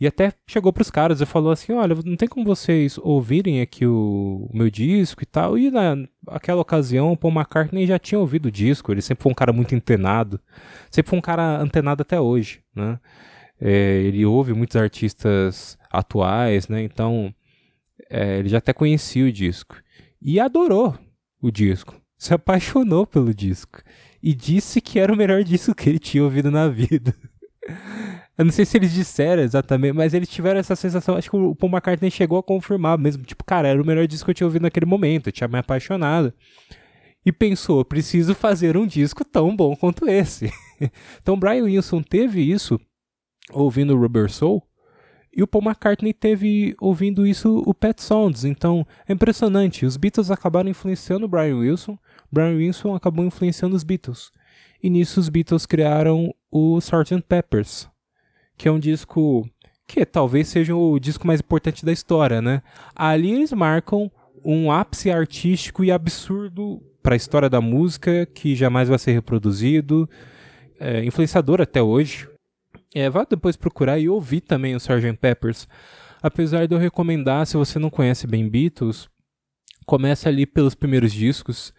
E 0.00 0.06
até 0.06 0.32
chegou 0.46 0.72
para 0.72 0.82
os 0.82 0.90
caras 0.90 1.20
e 1.20 1.26
falou 1.26 1.52
assim: 1.52 1.72
Olha, 1.72 1.94
não 2.04 2.16
tem 2.16 2.28
como 2.28 2.44
vocês 2.44 2.98
ouvirem 2.98 3.60
aqui 3.60 3.86
o, 3.86 4.48
o 4.50 4.56
meu 4.56 4.68
disco 4.68 5.22
e 5.22 5.26
tal. 5.26 5.56
E 5.56 5.70
naquela 5.70 6.60
ocasião, 6.60 7.12
o 7.12 7.16
Paul 7.16 7.32
McCartney 7.32 7.86
já 7.86 7.98
tinha 7.98 8.18
ouvido 8.18 8.46
o 8.46 8.50
disco. 8.50 8.90
Ele 8.92 9.02
sempre 9.02 9.22
foi 9.22 9.30
um 9.32 9.34
cara 9.34 9.52
muito 9.52 9.74
antenado. 9.74 10.40
Sempre 10.90 11.10
foi 11.10 11.18
um 11.18 11.22
cara 11.22 11.58
antenado 11.60 12.02
até 12.02 12.20
hoje, 12.20 12.60
né? 12.74 12.98
É, 13.60 14.00
ele 14.02 14.26
ouve 14.26 14.52
muitos 14.52 14.76
artistas 14.76 15.78
atuais, 15.90 16.68
né? 16.68 16.82
Então, 16.82 17.32
é, 18.10 18.38
ele 18.38 18.48
já 18.48 18.58
até 18.58 18.72
conhecia 18.72 19.24
o 19.24 19.32
disco. 19.32 19.76
E 20.20 20.40
adorou 20.40 20.98
o 21.40 21.50
disco. 21.50 21.94
Se 22.18 22.34
apaixonou 22.34 23.06
pelo 23.06 23.32
disco. 23.32 23.80
E 24.20 24.34
disse 24.34 24.80
que 24.80 24.98
era 24.98 25.12
o 25.12 25.16
melhor 25.16 25.44
disco 25.44 25.74
que 25.74 25.88
ele 25.88 25.98
tinha 25.98 26.24
ouvido 26.24 26.50
na 26.50 26.68
vida. 26.68 27.14
Eu 28.36 28.44
não 28.44 28.52
sei 28.52 28.64
se 28.64 28.76
eles 28.76 28.92
disseram 28.92 29.42
exatamente, 29.42 29.92
mas 29.92 30.12
eles 30.12 30.28
tiveram 30.28 30.58
essa 30.58 30.74
sensação. 30.74 31.16
Acho 31.16 31.30
que 31.30 31.36
o 31.36 31.54
Paul 31.54 31.70
McCartney 31.70 32.10
chegou 32.10 32.36
a 32.38 32.42
confirmar 32.42 32.98
mesmo. 32.98 33.22
Tipo, 33.22 33.44
cara, 33.44 33.68
era 33.68 33.80
o 33.80 33.86
melhor 33.86 34.06
disco 34.08 34.24
que 34.24 34.30
eu 34.32 34.34
tinha 34.34 34.46
ouvido 34.46 34.62
naquele 34.62 34.86
momento. 34.86 35.28
Eu 35.28 35.32
tinha 35.32 35.46
me 35.46 35.58
apaixonado. 35.58 36.34
E 37.24 37.32
pensou, 37.32 37.84
preciso 37.84 38.34
fazer 38.34 38.76
um 38.76 38.86
disco 38.86 39.24
tão 39.24 39.54
bom 39.54 39.76
quanto 39.76 40.08
esse. 40.08 40.52
então, 41.22 41.38
Brian 41.38 41.64
Wilson 41.64 42.02
teve 42.02 42.40
isso 42.42 42.78
ouvindo 43.52 43.96
Rubber 43.96 44.28
Soul. 44.28 44.62
E 45.36 45.42
o 45.42 45.46
Paul 45.46 45.64
McCartney 45.64 46.12
teve 46.12 46.74
ouvindo 46.80 47.26
isso 47.26 47.62
o 47.64 47.72
Pet 47.72 48.02
Sounds. 48.02 48.44
Então, 48.44 48.84
é 49.08 49.12
impressionante. 49.12 49.86
Os 49.86 49.96
Beatles 49.96 50.30
acabaram 50.30 50.68
influenciando 50.68 51.26
o 51.26 51.28
Brian 51.28 51.56
Wilson. 51.58 51.96
Brian 52.32 52.56
Wilson 52.56 52.94
acabou 52.94 53.24
influenciando 53.24 53.76
os 53.76 53.84
Beatles. 53.84 54.32
E 54.82 54.90
nisso 54.90 55.20
os 55.20 55.28
Beatles 55.28 55.66
criaram 55.66 56.34
o 56.50 56.78
Sgt. 56.78 57.22
Peppers 57.28 57.93
que 58.56 58.68
é 58.68 58.70
um 58.70 58.78
disco 58.78 59.48
que 59.86 60.04
talvez 60.04 60.48
seja 60.48 60.74
o 60.74 60.98
disco 60.98 61.26
mais 61.26 61.40
importante 61.40 61.84
da 61.84 61.92
história, 61.92 62.40
né? 62.40 62.62
Ali 62.94 63.32
eles 63.32 63.52
marcam 63.52 64.10
um 64.44 64.70
ápice 64.70 65.10
artístico 65.10 65.84
e 65.84 65.90
absurdo 65.90 66.82
para 67.02 67.14
a 67.14 67.16
história 67.16 67.50
da 67.50 67.60
música 67.60 68.26
que 68.26 68.54
jamais 68.54 68.88
vai 68.88 68.98
ser 68.98 69.12
reproduzido, 69.12 70.08
é, 70.78 71.04
influenciador 71.04 71.60
até 71.60 71.82
hoje. 71.82 72.28
É, 72.94 73.10
vá 73.10 73.26
depois 73.28 73.56
procurar 73.56 73.98
e 73.98 74.08
ouvir 74.08 74.40
também 74.40 74.74
o 74.74 74.78
Sgt. 74.78 75.14
Peppers. 75.20 75.68
Apesar 76.22 76.66
de 76.66 76.74
eu 76.74 76.78
recomendar, 76.78 77.46
se 77.46 77.56
você 77.56 77.78
não 77.78 77.90
conhece 77.90 78.26
bem 78.26 78.48
Beatles, 78.48 79.08
comece 79.84 80.28
ali 80.28 80.46
pelos 80.46 80.74
primeiros 80.74 81.12
discos. 81.12 81.72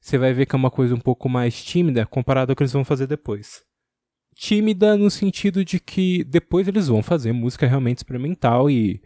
Você 0.00 0.18
vai 0.18 0.32
ver 0.32 0.46
que 0.46 0.56
é 0.56 0.58
uma 0.58 0.70
coisa 0.70 0.94
um 0.94 1.00
pouco 1.00 1.28
mais 1.28 1.62
tímida 1.62 2.04
comparado 2.06 2.50
ao 2.50 2.56
que 2.56 2.62
eles 2.62 2.72
vão 2.72 2.84
fazer 2.84 3.06
depois 3.06 3.62
tímida 4.34 4.96
no 4.96 5.10
sentido 5.10 5.64
de 5.64 5.78
que 5.78 6.24
depois 6.24 6.66
eles 6.66 6.88
vão 6.88 7.02
fazer 7.02 7.32
música 7.32 7.66
realmente 7.66 7.98
experimental 7.98 8.70
e 8.70 9.00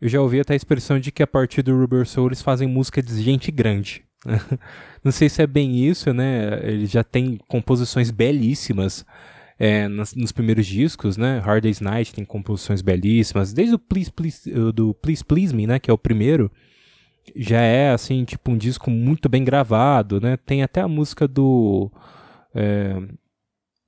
eu 0.00 0.08
já 0.08 0.20
ouvi 0.20 0.40
até 0.40 0.52
a 0.52 0.56
expressão 0.56 1.00
de 1.00 1.10
que 1.10 1.22
a 1.22 1.26
partir 1.26 1.62
do 1.62 1.76
Rubber 1.76 2.06
Soul 2.06 2.28
eles 2.28 2.42
fazem 2.42 2.68
música 2.68 3.02
de 3.02 3.20
gente 3.22 3.50
grande. 3.50 4.04
Não 5.02 5.12
sei 5.12 5.28
se 5.28 5.42
é 5.42 5.46
bem 5.46 5.84
isso, 5.84 6.12
né? 6.12 6.60
Ele 6.62 6.86
já 6.86 7.02
tem 7.02 7.38
composições 7.48 8.10
belíssimas 8.10 9.04
é, 9.58 9.88
nos, 9.88 10.14
nos, 10.14 10.32
primeiros 10.32 10.66
discos, 10.66 11.16
né? 11.16 11.38
Hard 11.38 11.62
Day's 11.62 11.80
Night 11.80 12.14
tem 12.14 12.24
composições 12.24 12.80
belíssimas, 12.80 13.52
desde 13.52 13.74
o 13.74 13.78
Please 13.78 14.12
Please, 14.12 14.50
do 14.72 14.94
Please 14.94 15.24
Please 15.24 15.54
Me, 15.54 15.66
né? 15.66 15.78
Que 15.78 15.90
é 15.90 15.94
o 15.94 15.98
primeiro, 15.98 16.50
já 17.34 17.60
é 17.60 17.90
assim 17.90 18.24
tipo 18.24 18.50
um 18.50 18.56
disco 18.56 18.90
muito 18.90 19.28
bem 19.28 19.44
gravado, 19.44 20.20
né? 20.20 20.36
Tem 20.36 20.62
até 20.62 20.80
a 20.80 20.88
música 20.88 21.26
do 21.26 21.90
é, 22.54 22.96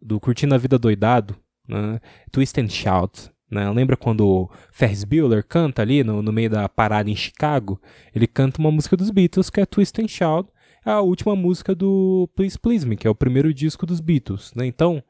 do 0.01 0.19
Curtindo 0.21 0.55
a 0.55 0.59
Vida 0.59 0.79
Doidado, 0.79 1.37
né? 1.69 2.01
Twist 2.31 2.61
and 2.61 2.69
Shout. 2.69 3.31
Né? 3.51 3.69
Lembra 3.71 3.97
quando 3.97 4.49
Ferris 4.71 5.03
Bueller 5.03 5.45
canta 5.45 5.83
ali 5.83 6.05
no, 6.05 6.23
no 6.23 6.33
meio 6.33 6.49
da 6.49 6.69
parada 6.69 7.11
em 7.11 7.17
Chicago? 7.17 7.81
Ele 8.15 8.27
canta 8.27 8.61
uma 8.61 8.71
música 8.71 8.97
dos 8.97 9.11
Beatles 9.11 9.51
que 9.51 9.61
é 9.61 9.67
Twist 9.67 10.01
and 10.01 10.09
Shout, 10.09 10.49
é 10.87 10.91
a 10.91 11.01
última 11.01 11.35
música 11.35 11.75
do 11.75 12.29
Please 12.35 12.59
Please 12.59 12.87
Me, 12.87 12.97
que 12.97 13.07
é 13.07 13.11
o 13.11 13.15
primeiro 13.15 13.53
disco 13.53 13.85
dos 13.85 14.01
Beatles. 14.01 14.53
Né? 14.55 14.67
Então, 14.67 15.03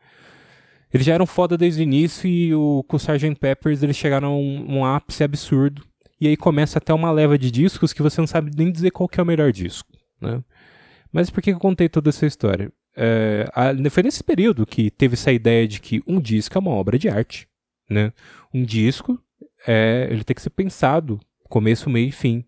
eles 0.92 1.06
já 1.06 1.14
eram 1.14 1.26
foda 1.26 1.56
desde 1.56 1.82
o 1.82 1.84
início 1.84 2.28
e 2.28 2.54
o, 2.54 2.84
com 2.88 2.96
o 2.96 2.98
Sgt. 2.98 3.36
Peppers 3.36 3.82
eles 3.82 3.96
chegaram 3.96 4.28
a 4.28 4.36
um, 4.36 4.78
um 4.78 4.84
ápice 4.84 5.22
absurdo. 5.22 5.84
E 6.20 6.26
aí 6.26 6.36
começa 6.36 6.78
até 6.78 6.92
uma 6.92 7.10
leva 7.10 7.38
de 7.38 7.50
discos 7.50 7.92
que 7.92 8.02
você 8.02 8.20
não 8.20 8.26
sabe 8.26 8.50
nem 8.54 8.70
dizer 8.70 8.90
qual 8.90 9.08
que 9.08 9.20
é 9.20 9.22
o 9.22 9.26
melhor 9.26 9.52
disco. 9.52 9.88
Né? 10.20 10.42
Mas 11.12 11.30
por 11.30 11.42
que 11.42 11.50
eu 11.50 11.58
contei 11.58 11.88
toda 11.88 12.10
essa 12.10 12.26
história? 12.26 12.70
É, 12.96 13.48
a, 13.54 13.90
foi 13.90 14.02
nesse 14.02 14.22
período 14.22 14.66
que 14.66 14.90
teve 14.90 15.14
essa 15.14 15.32
ideia 15.32 15.66
de 15.66 15.80
que 15.80 16.02
um 16.06 16.20
disco 16.20 16.56
é 16.56 16.60
uma 16.60 16.70
obra 16.70 16.98
de 16.98 17.08
arte. 17.08 17.48
Né? 17.88 18.12
Um 18.52 18.62
disco 18.64 19.18
é, 19.66 20.08
ele 20.10 20.24
tem 20.24 20.34
que 20.34 20.42
ser 20.42 20.50
pensado, 20.50 21.20
começo, 21.48 21.90
meio 21.90 22.08
e 22.08 22.12
fim. 22.12 22.44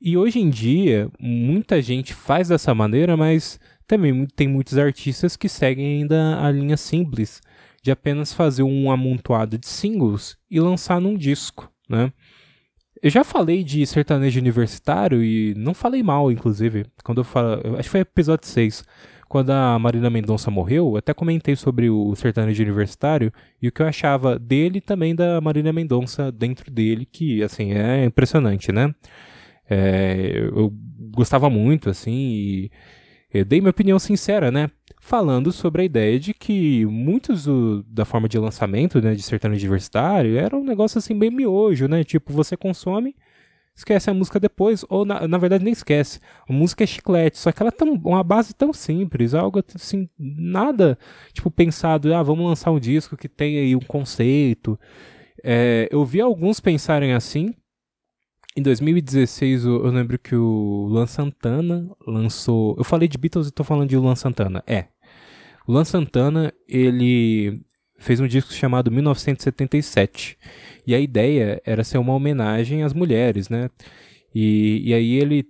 E 0.00 0.16
hoje 0.16 0.38
em 0.38 0.48
dia, 0.48 1.10
muita 1.18 1.82
gente 1.82 2.14
faz 2.14 2.48
dessa 2.48 2.74
maneira, 2.74 3.16
mas 3.16 3.60
também 3.86 4.26
tem 4.34 4.48
muitos 4.48 4.78
artistas 4.78 5.36
que 5.36 5.48
seguem 5.48 6.00
ainda 6.00 6.40
a 6.42 6.50
linha 6.50 6.76
simples 6.76 7.40
de 7.82 7.90
apenas 7.90 8.32
fazer 8.32 8.62
um 8.62 8.90
amontoado 8.90 9.58
de 9.58 9.66
singles 9.66 10.36
e 10.50 10.60
lançar 10.60 11.00
num 11.00 11.16
disco, 11.16 11.70
né? 11.88 12.12
Eu 13.02 13.08
já 13.08 13.24
falei 13.24 13.64
de 13.64 13.86
sertanejo 13.86 14.38
universitário 14.38 15.24
e 15.24 15.54
não 15.54 15.72
falei 15.72 16.02
mal, 16.02 16.30
inclusive, 16.30 16.84
quando 17.02 17.22
eu 17.22 17.24
falo, 17.24 17.76
acho 17.78 17.84
que 17.84 17.88
foi 17.88 18.00
episódio 18.00 18.46
6, 18.46 18.84
quando 19.30 19.50
a 19.50 19.78
Marina 19.78 20.10
Mendonça 20.10 20.50
morreu, 20.50 20.88
eu 20.88 20.96
até 20.96 21.14
comentei 21.14 21.54
sobre 21.54 21.88
o 21.88 22.12
sertanejo 22.16 22.64
universitário 22.64 23.32
e 23.62 23.68
o 23.68 23.72
que 23.72 23.80
eu 23.80 23.86
achava 23.86 24.36
dele 24.36 24.80
também 24.80 25.14
da 25.14 25.40
Marina 25.40 25.72
Mendonça 25.72 26.32
dentro 26.32 26.68
dele, 26.68 27.06
que, 27.06 27.40
assim, 27.40 27.70
é 27.70 28.04
impressionante, 28.04 28.72
né? 28.72 28.92
É, 29.70 30.48
eu 30.52 30.74
gostava 31.12 31.48
muito, 31.48 31.88
assim, 31.88 32.10
e 32.10 32.70
eu 33.32 33.44
dei 33.44 33.60
minha 33.60 33.70
opinião 33.70 34.00
sincera, 34.00 34.50
né? 34.50 34.68
Falando 35.00 35.52
sobre 35.52 35.82
a 35.82 35.84
ideia 35.84 36.18
de 36.18 36.34
que 36.34 36.84
muitos 36.86 37.44
do, 37.44 37.84
da 37.84 38.04
forma 38.04 38.28
de 38.28 38.36
lançamento, 38.36 39.00
né, 39.00 39.14
de 39.14 39.22
sertanejo 39.22 39.60
universitário, 39.60 40.36
era 40.36 40.56
um 40.56 40.64
negócio 40.64 40.98
assim 40.98 41.16
bem 41.16 41.30
miojo, 41.30 41.86
né? 41.86 42.02
Tipo, 42.02 42.32
você 42.32 42.56
consome 42.56 43.14
esquece 43.80 44.10
a 44.10 44.14
música 44.14 44.38
depois, 44.38 44.84
ou 44.88 45.04
na, 45.04 45.26
na 45.26 45.38
verdade 45.38 45.64
nem 45.64 45.72
esquece. 45.72 46.20
A 46.48 46.52
música 46.52 46.84
é 46.84 46.86
chiclete, 46.86 47.38
só 47.38 47.50
que 47.50 47.62
ela 47.62 47.68
é 47.68 47.72
tão, 47.72 47.92
uma 48.04 48.22
base 48.22 48.54
tão 48.54 48.72
simples, 48.72 49.34
algo 49.34 49.62
assim, 49.74 50.08
nada 50.18 50.98
tipo 51.32 51.50
pensado, 51.50 52.14
ah, 52.14 52.22
vamos 52.22 52.46
lançar 52.46 52.70
um 52.70 52.78
disco 52.78 53.16
que 53.16 53.28
tem 53.28 53.58
aí 53.58 53.76
um 53.76 53.80
conceito. 53.80 54.78
É, 55.42 55.88
eu 55.90 56.04
vi 56.04 56.20
alguns 56.20 56.60
pensarem 56.60 57.12
assim. 57.12 57.54
Em 58.56 58.62
2016, 58.62 59.64
eu, 59.64 59.86
lembro 59.86 60.18
que 60.18 60.34
o 60.34 60.86
Luan 60.88 61.06
Santana 61.06 61.88
lançou. 62.06 62.74
Eu 62.76 62.84
falei 62.84 63.08
de 63.08 63.16
Beatles 63.16 63.48
e 63.48 63.52
tô 63.52 63.62
falando 63.62 63.88
de 63.88 63.96
Luan 63.96 64.16
Santana. 64.16 64.62
É. 64.66 64.88
O 65.66 65.72
Luan 65.72 65.84
Santana, 65.84 66.52
ele 66.68 67.62
fez 68.00 68.18
um 68.18 68.26
disco 68.26 68.52
chamado 68.52 68.90
1977. 68.90 70.36
E 70.86 70.94
a 70.94 70.98
ideia 70.98 71.60
era 71.64 71.84
ser 71.84 71.98
uma 71.98 72.14
homenagem 72.14 72.82
às 72.82 72.92
mulheres, 72.92 73.48
né? 73.48 73.70
E, 74.34 74.82
e 74.84 74.94
aí 74.94 75.14
ele 75.14 75.46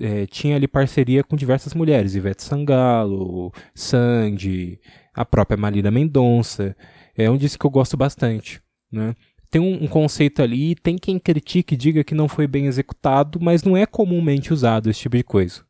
é, 0.00 0.26
tinha 0.26 0.56
ali 0.56 0.66
parceria 0.66 1.22
com 1.22 1.36
diversas 1.36 1.72
mulheres, 1.72 2.14
Ivete 2.14 2.42
Sangalo, 2.42 3.52
Sandy, 3.74 4.80
a 5.14 5.24
própria 5.24 5.56
Marina 5.56 5.90
Mendonça. 5.90 6.76
É 7.16 7.30
um 7.30 7.36
disco 7.36 7.60
que 7.60 7.66
eu 7.66 7.70
gosto 7.70 7.96
bastante, 7.96 8.60
né? 8.90 9.14
Tem 9.50 9.60
um, 9.60 9.84
um 9.84 9.86
conceito 9.88 10.42
ali, 10.42 10.74
tem 10.74 10.96
quem 10.96 11.18
critique 11.18 11.74
e 11.74 11.78
diga 11.78 12.04
que 12.04 12.14
não 12.14 12.28
foi 12.28 12.46
bem 12.46 12.66
executado, 12.66 13.40
mas 13.40 13.62
não 13.62 13.76
é 13.76 13.84
comumente 13.84 14.52
usado 14.52 14.88
esse 14.88 15.00
tipo 15.00 15.16
de 15.16 15.24
coisa. 15.24 15.64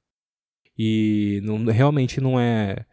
E 0.78 1.40
não, 1.42 1.64
realmente 1.64 2.21
não 2.21 2.38
é 2.38 2.85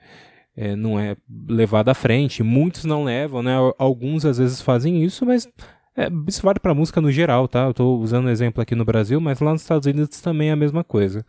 é, 0.57 0.75
não 0.75 0.99
é 0.99 1.15
levado 1.47 1.89
à 1.89 1.93
frente. 1.93 2.41
Muitos 2.41 2.83
não 2.83 3.03
levam, 3.03 3.43
né? 3.43 3.53
Alguns 3.77 4.25
às 4.25 4.39
vezes 4.39 4.59
fazem 4.59 5.03
isso, 5.03 5.23
mas 5.23 5.47
é, 5.95 6.09
isso 6.27 6.41
vale 6.41 6.59
para 6.59 6.73
música 6.73 6.99
no 6.99 7.11
geral, 7.11 7.47
tá? 7.47 7.65
Eu 7.65 7.73
tô 7.75 7.97
usando 7.97 8.29
exemplo 8.29 8.61
aqui 8.61 8.73
no 8.73 8.83
Brasil, 8.83 9.21
mas 9.21 9.39
lá 9.39 9.53
nos 9.53 9.61
Estados 9.61 9.85
Unidos 9.85 10.19
também 10.19 10.49
é 10.49 10.53
a 10.53 10.55
mesma 10.55 10.83
coisa. 10.83 11.23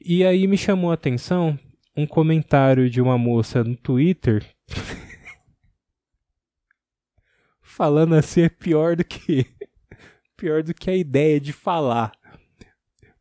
E 0.00 0.24
aí 0.24 0.46
me 0.46 0.56
chamou 0.56 0.92
a 0.92 0.94
atenção 0.94 1.58
um 1.96 2.06
comentário 2.06 2.88
de 2.88 3.00
uma 3.00 3.18
moça 3.18 3.64
no 3.64 3.76
Twitter 3.76 4.44
falando 7.62 8.14
assim 8.14 8.42
é 8.42 8.48
pior 8.48 8.96
do 8.96 9.04
que 9.04 9.46
pior 10.36 10.62
do 10.62 10.74
que 10.74 10.90
a 10.90 10.96
ideia 10.96 11.40
de 11.40 11.52
falar. 11.52 12.12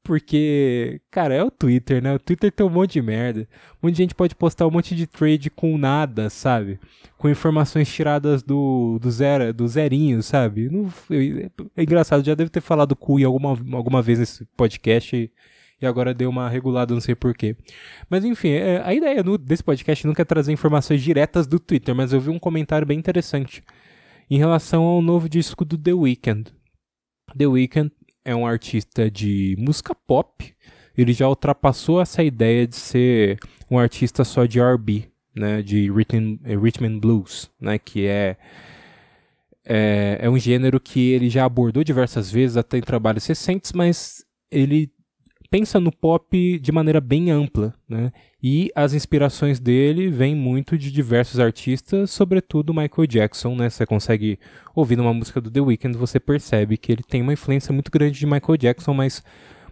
Porque, 0.03 0.99
cara, 1.09 1.33
é 1.33 1.41
o 1.41 1.49
Twitter, 1.49 2.03
né? 2.03 2.13
O 2.13 2.19
Twitter 2.19 2.51
tem 2.51 2.65
um 2.65 2.69
monte 2.69 2.93
de 2.93 3.01
merda. 3.01 3.47
De 3.81 3.93
gente 3.93 4.13
pode 4.13 4.35
postar 4.35 4.67
um 4.67 4.71
monte 4.71 4.93
de 4.93 5.07
trade 5.07 5.49
com 5.49 5.77
nada, 5.77 6.29
sabe? 6.29 6.77
Com 7.17 7.29
informações 7.29 7.91
tiradas 7.91 8.43
do, 8.43 8.99
do, 9.01 9.09
zero, 9.09 9.53
do 9.53 9.65
zerinho, 9.65 10.21
sabe? 10.21 10.69
Não, 10.69 10.91
é 11.77 11.83
engraçado, 11.83 12.25
já 12.25 12.35
deve 12.35 12.49
ter 12.49 12.59
falado 12.59 12.97
cu 12.97 13.17
em 13.17 13.23
alguma, 13.23 13.57
alguma 13.71 14.01
vez 14.01 14.19
nesse 14.19 14.45
podcast 14.57 15.15
e, 15.15 15.31
e 15.81 15.85
agora 15.85 16.13
deu 16.13 16.29
uma 16.29 16.49
regulada, 16.49 16.93
não 16.93 17.01
sei 17.01 17.15
porquê. 17.15 17.55
Mas 18.09 18.25
enfim, 18.25 18.49
é, 18.49 18.81
a 18.83 18.93
ideia 18.93 19.23
no, 19.23 19.37
desse 19.37 19.63
podcast 19.63 20.05
nunca 20.05 20.21
é 20.21 20.25
trazer 20.25 20.51
informações 20.51 21.01
diretas 21.01 21.47
do 21.47 21.59
Twitter, 21.61 21.95
mas 21.95 22.11
eu 22.11 22.19
vi 22.19 22.29
um 22.29 22.39
comentário 22.39 22.85
bem 22.85 22.99
interessante 22.99 23.63
em 24.29 24.37
relação 24.37 24.83
ao 24.83 25.01
novo 25.01 25.29
disco 25.29 25.63
do 25.63 25.77
The 25.77 25.93
Weeknd. 25.93 26.51
The 27.37 27.47
Weeknd 27.47 27.91
é 28.25 28.35
um 28.35 28.45
artista 28.45 29.09
de 29.09 29.55
música 29.57 29.93
pop. 29.93 30.53
Ele 30.97 31.13
já 31.13 31.27
ultrapassou 31.27 32.01
essa 32.01 32.23
ideia 32.23 32.67
de 32.67 32.75
ser 32.75 33.39
um 33.69 33.79
artista 33.79 34.23
só 34.23 34.45
de 34.45 34.59
R&B, 34.59 35.05
né, 35.35 35.61
de 35.61 35.91
rhythm, 35.91 36.37
eh, 36.43 36.55
rhythm 36.55 36.85
and 36.85 36.99
blues, 36.99 37.51
né, 37.59 37.79
que 37.79 38.05
é, 38.05 38.37
é 39.65 40.19
é 40.21 40.29
um 40.29 40.37
gênero 40.37 40.79
que 40.79 41.11
ele 41.11 41.29
já 41.29 41.45
abordou 41.45 41.83
diversas 41.83 42.31
vezes 42.31 42.57
até 42.57 42.77
em 42.77 42.81
trabalhos 42.81 43.25
recentes, 43.25 43.71
mas 43.73 44.23
ele 44.51 44.91
pensa 45.53 45.79
no 45.79 45.91
pop 45.91 46.57
de 46.57 46.71
maneira 46.71 46.99
bem 46.99 47.29
ampla, 47.29 47.75
né? 47.87 48.11
E 48.41 48.71
as 48.73 48.95
inspirações 48.95 49.59
dele 49.59 50.09
vêm 50.09 50.33
muito 50.33 50.75
de 50.75 50.91
diversos 50.91 51.39
artistas, 51.39 52.09
sobretudo 52.09 52.73
Michael 52.73 53.05
Jackson, 53.07 53.55
né? 53.55 53.69
Você 53.69 53.85
consegue 53.85 54.39
ouvir 54.73 54.99
uma 54.99 55.13
música 55.13 55.39
do 55.39 55.51
The 55.51 55.61
Weeknd, 55.61 55.95
você 55.95 56.19
percebe 56.19 56.75
que 56.75 56.91
ele 56.91 57.03
tem 57.03 57.21
uma 57.21 57.33
influência 57.33 57.71
muito 57.71 57.91
grande 57.91 58.17
de 58.17 58.25
Michael 58.25 58.57
Jackson, 58.57 58.95
mas 58.95 59.23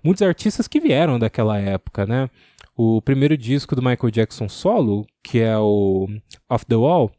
muitos 0.04 0.22
artistas 0.22 0.68
que 0.68 0.80
vieram 0.80 1.18
daquela 1.18 1.58
época, 1.58 2.06
né? 2.06 2.30
O 2.78 3.02
primeiro 3.02 3.36
disco 3.36 3.76
do 3.76 3.82
Michael 3.82 4.12
Jackson 4.12 4.48
solo, 4.48 5.08
que 5.24 5.40
é 5.40 5.58
o 5.58 6.08
Off 6.48 6.64
the 6.68 6.76
Wall, 6.76 7.12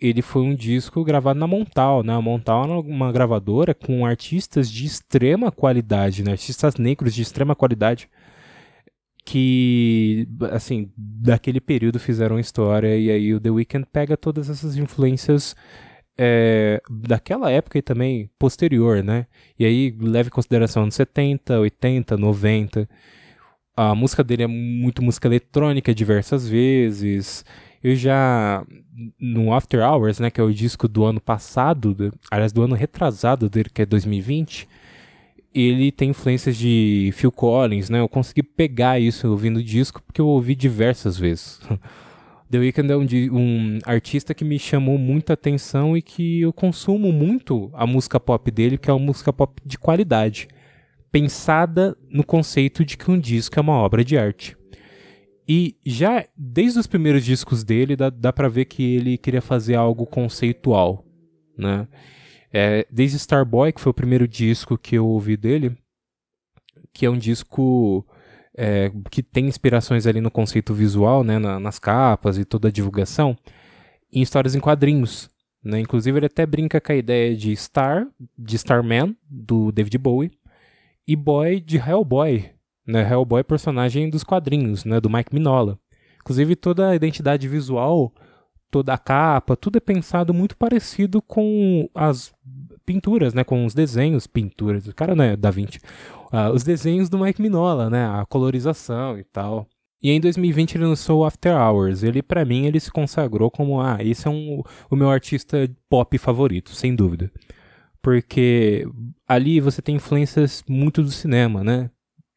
ele 0.00 0.22
foi 0.22 0.42
um 0.42 0.54
disco 0.54 1.02
gravado 1.04 1.38
na 1.38 1.46
Montal, 1.46 2.02
né? 2.02 2.14
A 2.14 2.20
Montal 2.20 2.64
é 2.64 2.78
uma 2.80 3.10
gravadora 3.12 3.74
com 3.74 4.06
artistas 4.06 4.70
de 4.70 4.86
extrema 4.86 5.50
qualidade, 5.50 6.22
né? 6.22 6.32
Artistas 6.32 6.76
negros 6.76 7.14
de 7.14 7.22
extrema 7.22 7.54
qualidade 7.54 8.08
que, 9.24 10.28
assim, 10.50 10.90
daquele 10.96 11.60
período 11.60 11.98
fizeram 11.98 12.38
história 12.38 12.96
e 12.96 13.10
aí 13.10 13.34
o 13.34 13.40
The 13.40 13.50
Weeknd 13.50 13.86
pega 13.92 14.16
todas 14.16 14.50
essas 14.50 14.76
influências 14.76 15.54
é, 16.18 16.82
daquela 16.90 17.50
época 17.50 17.78
e 17.78 17.82
também 17.82 18.30
posterior, 18.38 19.02
né? 19.02 19.26
E 19.58 19.64
aí 19.64 19.96
leva 20.00 20.28
em 20.28 20.32
consideração 20.32 20.84
anos 20.84 20.94
70, 20.94 21.58
80, 21.60 22.16
90. 22.16 22.88
A 23.76 23.94
música 23.94 24.22
dele 24.22 24.42
é 24.42 24.46
muito 24.46 25.02
música 25.02 25.28
eletrônica 25.28 25.94
diversas 25.94 26.48
vezes. 26.48 27.44
Eu 27.82 27.96
já 27.96 28.64
no 29.18 29.52
After 29.52 29.80
Hours, 29.80 30.20
né, 30.20 30.30
que 30.30 30.40
é 30.40 30.44
o 30.44 30.52
disco 30.52 30.86
do 30.86 31.04
ano 31.04 31.20
passado, 31.20 32.12
aliás, 32.30 32.52
do 32.52 32.62
ano 32.62 32.74
retrasado 32.74 33.48
dele, 33.48 33.70
que 33.72 33.82
é 33.82 33.86
2020, 33.86 34.68
ele 35.54 35.92
tem 35.92 36.10
influências 36.10 36.56
de 36.56 37.10
Phil 37.14 37.32
Collins, 37.32 37.90
né? 37.90 38.00
Eu 38.00 38.08
consegui 38.08 38.42
pegar 38.42 38.98
isso 38.98 39.28
ouvindo 39.28 39.58
o 39.58 39.62
disco 39.62 40.02
porque 40.02 40.20
eu 40.20 40.26
ouvi 40.26 40.54
diversas 40.54 41.18
vezes. 41.18 41.60
The 42.50 42.58
Weeknd 42.58 42.92
é 42.92 42.96
um, 42.96 43.06
um, 43.32 43.78
artista 43.86 44.34
que 44.34 44.44
me 44.44 44.58
chamou 44.58 44.98
muita 44.98 45.32
atenção 45.32 45.96
e 45.96 46.02
que 46.02 46.42
eu 46.42 46.52
consumo 46.52 47.10
muito 47.10 47.70
a 47.72 47.86
música 47.86 48.20
pop 48.20 48.50
dele, 48.50 48.76
que 48.76 48.90
é 48.90 48.92
uma 48.92 49.06
música 49.06 49.32
pop 49.32 49.58
de 49.64 49.78
qualidade, 49.78 50.48
pensada 51.10 51.96
no 52.10 52.22
conceito 52.22 52.84
de 52.84 52.98
que 52.98 53.10
um 53.10 53.18
disco 53.18 53.58
é 53.58 53.62
uma 53.62 53.72
obra 53.72 54.04
de 54.04 54.18
arte. 54.18 54.54
E 55.54 55.76
já 55.84 56.24
desde 56.34 56.78
os 56.78 56.86
primeiros 56.86 57.22
discos 57.22 57.62
dele, 57.62 57.94
dá, 57.94 58.08
dá 58.08 58.32
pra 58.32 58.48
ver 58.48 58.64
que 58.64 58.94
ele 58.94 59.18
queria 59.18 59.42
fazer 59.42 59.74
algo 59.74 60.06
conceitual, 60.06 61.04
né? 61.58 61.86
É, 62.50 62.86
desde 62.90 63.18
Starboy, 63.18 63.70
que 63.70 63.80
foi 63.82 63.90
o 63.90 63.94
primeiro 63.94 64.26
disco 64.26 64.78
que 64.78 64.94
eu 64.96 65.06
ouvi 65.06 65.36
dele, 65.36 65.76
que 66.90 67.04
é 67.04 67.10
um 67.10 67.18
disco 67.18 68.02
é, 68.56 68.90
que 69.10 69.22
tem 69.22 69.46
inspirações 69.46 70.06
ali 70.06 70.22
no 70.22 70.30
conceito 70.30 70.72
visual, 70.72 71.22
né, 71.22 71.38
na, 71.38 71.60
nas 71.60 71.78
capas 71.78 72.38
e 72.38 72.46
toda 72.46 72.68
a 72.68 72.72
divulgação, 72.72 73.36
em 74.10 74.22
histórias 74.22 74.54
em 74.54 74.60
quadrinhos. 74.60 75.28
Né? 75.62 75.80
Inclusive, 75.80 76.18
ele 76.18 76.26
até 76.26 76.46
brinca 76.46 76.80
com 76.80 76.92
a 76.92 76.96
ideia 76.96 77.36
de 77.36 77.54
Star, 77.56 78.06
de 78.38 78.56
Starman, 78.56 79.14
do 79.28 79.70
David 79.70 79.98
Bowie, 79.98 80.32
e 81.06 81.14
Boy 81.14 81.60
de 81.60 81.76
Hellboy, 81.76 82.50
né? 82.86 83.08
Hellboy 83.08 83.40
é 83.40 83.44
personagem 83.44 84.10
dos 84.10 84.24
quadrinhos, 84.24 84.84
né? 84.84 85.00
Do 85.00 85.10
Mike 85.10 85.34
Minola. 85.34 85.78
Inclusive 86.20 86.56
toda 86.56 86.90
a 86.90 86.94
identidade 86.94 87.48
visual, 87.48 88.12
toda 88.70 88.94
a 88.94 88.98
capa, 88.98 89.56
tudo 89.56 89.76
é 89.76 89.80
pensado 89.80 90.32
muito 90.32 90.56
parecido 90.56 91.20
com 91.20 91.88
as 91.94 92.32
pinturas, 92.84 93.34
né? 93.34 93.44
Com 93.44 93.64
os 93.64 93.74
desenhos, 93.74 94.26
pinturas. 94.26 94.86
O 94.86 94.94
cara 94.94 95.14
não 95.14 95.24
é 95.24 95.36
Da 95.36 95.50
Vinci. 95.50 95.78
Uh, 96.32 96.52
os 96.54 96.62
desenhos 96.62 97.08
do 97.08 97.18
Mike 97.18 97.42
Minola, 97.42 97.90
né? 97.90 98.06
A 98.06 98.24
colorização 98.26 99.18
e 99.18 99.24
tal. 99.24 99.68
E 100.02 100.10
em 100.10 100.20
2020 100.20 100.74
ele 100.74 100.86
lançou 100.86 101.24
After 101.24 101.54
Hours. 101.54 102.02
Ele, 102.02 102.22
para 102.22 102.44
mim, 102.44 102.66
ele 102.66 102.80
se 102.80 102.90
consagrou 102.90 103.50
como, 103.50 103.80
ah, 103.80 103.98
esse 104.00 104.26
é 104.26 104.30
um, 104.30 104.62
o 104.90 104.96
meu 104.96 105.08
artista 105.08 105.70
pop 105.88 106.18
favorito, 106.18 106.74
sem 106.74 106.94
dúvida. 106.94 107.30
Porque 108.02 108.84
ali 109.28 109.60
você 109.60 109.80
tem 109.80 109.96
influências 109.96 110.64
muito 110.68 111.02
do 111.02 111.10
cinema, 111.10 111.62
né? 111.62 111.88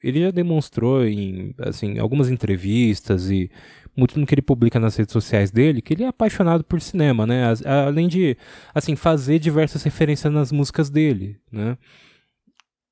Ele 0.04 0.22
já 0.22 0.32
demonstrou 0.32 1.06
em 1.06 1.54
assim, 1.60 2.00
algumas 2.00 2.30
entrevistas 2.30 3.30
e 3.30 3.50
muito 3.96 4.20
no 4.20 4.26
que 4.26 4.36
ele 4.36 4.42
publica 4.42 4.80
nas 4.80 4.96
redes 4.96 5.14
sociais 5.14 5.52
dele, 5.52 5.82
que 5.82 5.94
ele 5.94 6.04
é 6.04 6.08
apaixonado 6.08 6.64
por 6.64 6.82
cinema, 6.82 7.26
né? 7.26 7.54
Além 7.66 8.08
de 8.08 8.38
assim 8.74 8.96
fazer 8.96 9.40
diversas 9.40 9.84
referências 9.84 10.32
nas 10.34 10.52
músicas 10.52 10.90
dele, 10.90 11.38
né? 11.52 11.78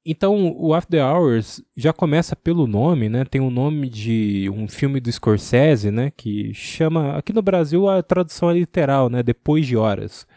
Então, 0.05 0.53
o 0.57 0.73
After 0.73 1.01
Hours 1.01 1.63
já 1.77 1.93
começa 1.93 2.35
pelo 2.35 2.67
nome, 2.67 3.07
né? 3.07 3.23
Tem 3.23 3.39
o 3.39 3.49
nome 3.49 3.87
de 3.89 4.49
um 4.53 4.67
filme 4.67 4.99
do 4.99 5.09
Scorsese, 5.09 5.91
né? 5.91 6.11
Que 6.15 6.53
chama, 6.53 7.17
aqui 7.17 7.31
no 7.31 7.41
Brasil, 7.41 7.87
a 7.87 8.03
tradução 8.03 8.51
é 8.51 8.53
literal, 8.53 9.09
né? 9.09 9.23
Depois 9.23 9.65
de 9.65 9.77
Horas. 9.77 10.27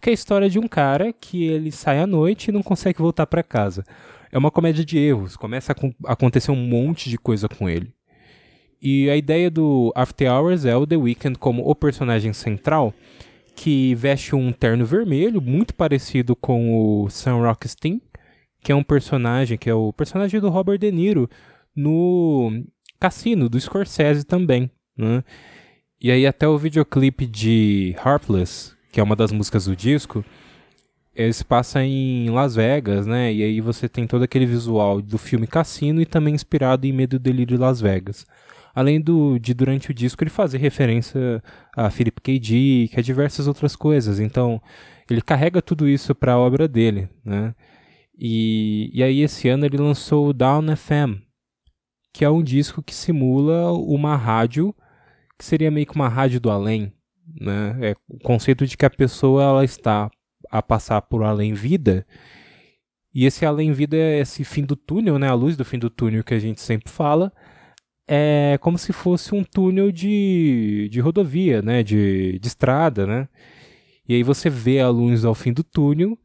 Que 0.00 0.10
é 0.10 0.12
a 0.12 0.14
história 0.14 0.48
de 0.48 0.60
um 0.60 0.68
cara 0.68 1.12
que 1.12 1.44
ele 1.44 1.72
sai 1.72 1.98
à 1.98 2.06
noite 2.06 2.48
e 2.48 2.52
não 2.52 2.62
consegue 2.62 3.00
voltar 3.00 3.26
para 3.26 3.42
casa. 3.42 3.84
É 4.30 4.38
uma 4.38 4.50
comédia 4.50 4.84
de 4.84 4.98
erros. 4.98 5.36
Começa 5.36 5.74
a 6.04 6.12
acontecer 6.12 6.50
um 6.50 6.56
monte 6.56 7.08
de 7.08 7.18
coisa 7.18 7.48
com 7.48 7.68
ele. 7.68 7.92
E 8.80 9.08
a 9.10 9.16
ideia 9.16 9.50
do 9.50 9.92
After 9.94 10.30
Hours 10.30 10.64
é 10.64 10.76
o 10.76 10.86
The 10.86 10.96
Weeknd 10.96 11.38
como 11.38 11.68
o 11.68 11.74
personagem 11.74 12.32
central, 12.32 12.92
que 13.54 13.94
veste 13.94 14.36
um 14.36 14.52
terno 14.52 14.84
vermelho, 14.84 15.40
muito 15.40 15.74
parecido 15.74 16.36
com 16.36 17.02
o 17.04 17.08
Sam 17.08 17.36
Rockstein, 17.36 18.00
que 18.62 18.70
é 18.70 18.74
um 18.74 18.82
personagem, 18.82 19.56
que 19.56 19.70
é 19.70 19.74
o 19.74 19.92
personagem 19.92 20.40
do 20.40 20.50
Robert 20.50 20.78
De 20.78 20.92
Niro 20.92 21.28
no 21.74 22.64
Cassino, 23.00 23.48
do 23.48 23.58
Scorsese 23.58 24.24
também, 24.24 24.70
né? 24.96 25.24
E 26.00 26.10
aí 26.10 26.26
até 26.26 26.46
o 26.46 26.58
videoclipe 26.58 27.26
de 27.26 27.96
Heartless, 28.04 28.74
que 28.92 29.00
é 29.00 29.02
uma 29.02 29.16
das 29.16 29.32
músicas 29.32 29.64
do 29.64 29.74
disco, 29.74 30.24
ele 31.16 31.32
se 31.32 31.44
passa 31.44 31.82
em 31.82 32.28
Las 32.28 32.54
Vegas, 32.54 33.06
né? 33.06 33.32
E 33.32 33.42
aí 33.42 33.60
você 33.60 33.88
tem 33.88 34.06
todo 34.06 34.22
aquele 34.22 34.44
visual 34.44 35.00
do 35.00 35.16
filme 35.16 35.46
Cassino 35.46 36.00
e 36.00 36.06
também 36.06 36.34
inspirado 36.34 36.86
em 36.86 36.92
Medo 36.92 37.16
e 37.16 37.18
Delírio 37.18 37.56
de 37.56 37.62
Las 37.62 37.80
Vegas. 37.80 38.26
Além 38.74 39.00
do, 39.00 39.38
de 39.38 39.54
durante 39.54 39.90
o 39.90 39.94
disco 39.94 40.22
ele 40.22 40.30
fazer 40.30 40.58
referência 40.58 41.42
a 41.74 41.90
Philip 41.90 42.20
K. 42.20 42.38
Dick, 42.38 42.98
a 42.98 43.02
diversas 43.02 43.48
outras 43.48 43.74
coisas. 43.74 44.20
Então 44.20 44.60
ele 45.10 45.22
carrega 45.22 45.62
tudo 45.62 45.88
isso 45.88 46.14
para 46.14 46.34
a 46.34 46.38
obra 46.38 46.68
dele, 46.68 47.08
né? 47.24 47.54
E, 48.18 48.90
e 48.92 49.02
aí 49.02 49.22
esse 49.22 49.48
ano 49.48 49.64
ele 49.64 49.78
lançou 49.78 50.28
o 50.28 50.32
Down 50.34 50.76
FM, 50.76 51.22
que 52.12 52.24
é 52.26 52.30
um 52.30 52.42
disco 52.42 52.82
que 52.82 52.94
simula 52.94 53.72
uma 53.72 54.16
rádio, 54.16 54.74
que 55.38 55.44
seria 55.44 55.70
meio 55.70 55.86
que 55.86 55.94
uma 55.94 56.08
rádio 56.08 56.40
do 56.40 56.50
além, 56.50 56.92
né? 57.40 57.76
É 57.80 57.94
o 58.06 58.18
conceito 58.18 58.66
de 58.66 58.76
que 58.76 58.84
a 58.84 58.90
pessoa 58.90 59.42
ela 59.42 59.64
está 59.64 60.10
a 60.50 60.62
passar 60.62 61.02
por 61.02 61.22
além 61.22 61.54
vida, 61.54 62.06
e 63.14 63.24
esse 63.24 63.46
além 63.46 63.72
vida 63.72 63.96
esse 63.96 64.44
fim 64.44 64.62
do 64.62 64.76
túnel, 64.76 65.18
né? 65.18 65.28
A 65.28 65.34
luz 65.34 65.56
do 65.56 65.64
fim 65.64 65.78
do 65.78 65.88
túnel 65.88 66.22
que 66.22 66.34
a 66.34 66.38
gente 66.38 66.60
sempre 66.60 66.92
fala, 66.92 67.32
é 68.06 68.58
como 68.60 68.76
se 68.76 68.92
fosse 68.92 69.34
um 69.34 69.42
túnel 69.42 69.90
de, 69.90 70.88
de 70.90 71.00
rodovia, 71.00 71.62
né? 71.62 71.82
De, 71.82 72.38
de 72.38 72.46
estrada, 72.46 73.06
né? 73.06 73.26
E 74.06 74.14
aí 74.14 74.22
você 74.22 74.50
vê 74.50 74.80
a 74.80 74.90
luz 74.90 75.24
ao 75.24 75.34
fim 75.34 75.52
do 75.52 75.64
túnel 75.64 76.18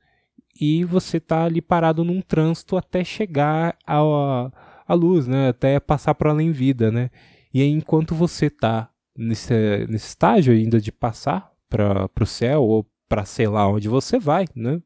e 0.60 0.84
você 0.84 1.20
tá 1.20 1.46
ali 1.46 1.62
parado 1.62 2.04
num 2.04 2.22
trânsito 2.22 2.75
até 2.75 3.04
chegar 3.04 3.78
à, 3.88 4.51
à 4.86 4.94
luz, 4.94 5.28
né? 5.28 5.48
Até 5.48 5.80
passar 5.80 6.13
para 6.16 6.32
além 6.32 6.51
vida, 6.51 6.92
né? 6.92 7.10
E 7.54 7.62
aí, 7.62 7.70
enquanto 7.70 8.13
você 8.13 8.50
tá 8.50 8.90
nesse, 9.18 9.54
nesse 9.88 10.08
estágio 10.08 10.54
ainda 10.54 10.80
de 10.80 10.92
passar 10.92 11.51
para 11.70 12.10
o 12.20 12.25
céu 12.25 12.63
ou 12.63 12.86
para 13.12 13.25
sei 13.25 13.46
lá 13.46 13.68
onde 13.68 13.89
você 13.89 14.18
vai, 14.18 14.46
né? 14.56 14.82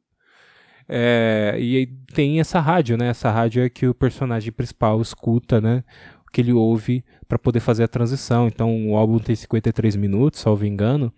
É, 0.89 1.55
e 1.59 1.85
tem 2.11 2.39
essa 2.39 2.59
rádio, 2.59 2.97
né? 2.97 3.09
Essa 3.09 3.29
rádio 3.29 3.63
é 3.63 3.69
que 3.69 3.85
o 3.85 3.93
personagem 3.93 4.51
principal 4.51 4.99
escuta, 4.99 5.61
né? 5.61 5.83
O 6.27 6.31
que 6.31 6.41
ele 6.41 6.51
ouve 6.51 7.05
para 7.27 7.37
poder 7.37 7.59
fazer 7.59 7.83
a 7.83 7.87
transição. 7.87 8.47
Então 8.47 8.89
o 8.89 8.97
álbum 8.97 9.19
tem 9.19 9.35
53 9.35 9.95
minutos, 9.95 10.39
salvo 10.39 10.65
engano. 10.65 11.13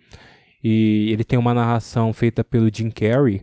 E 0.62 1.08
ele 1.10 1.24
tem 1.24 1.38
uma 1.38 1.54
narração 1.54 2.12
feita 2.12 2.44
pelo 2.44 2.68
Jim 2.70 2.90
Carrey, 2.90 3.42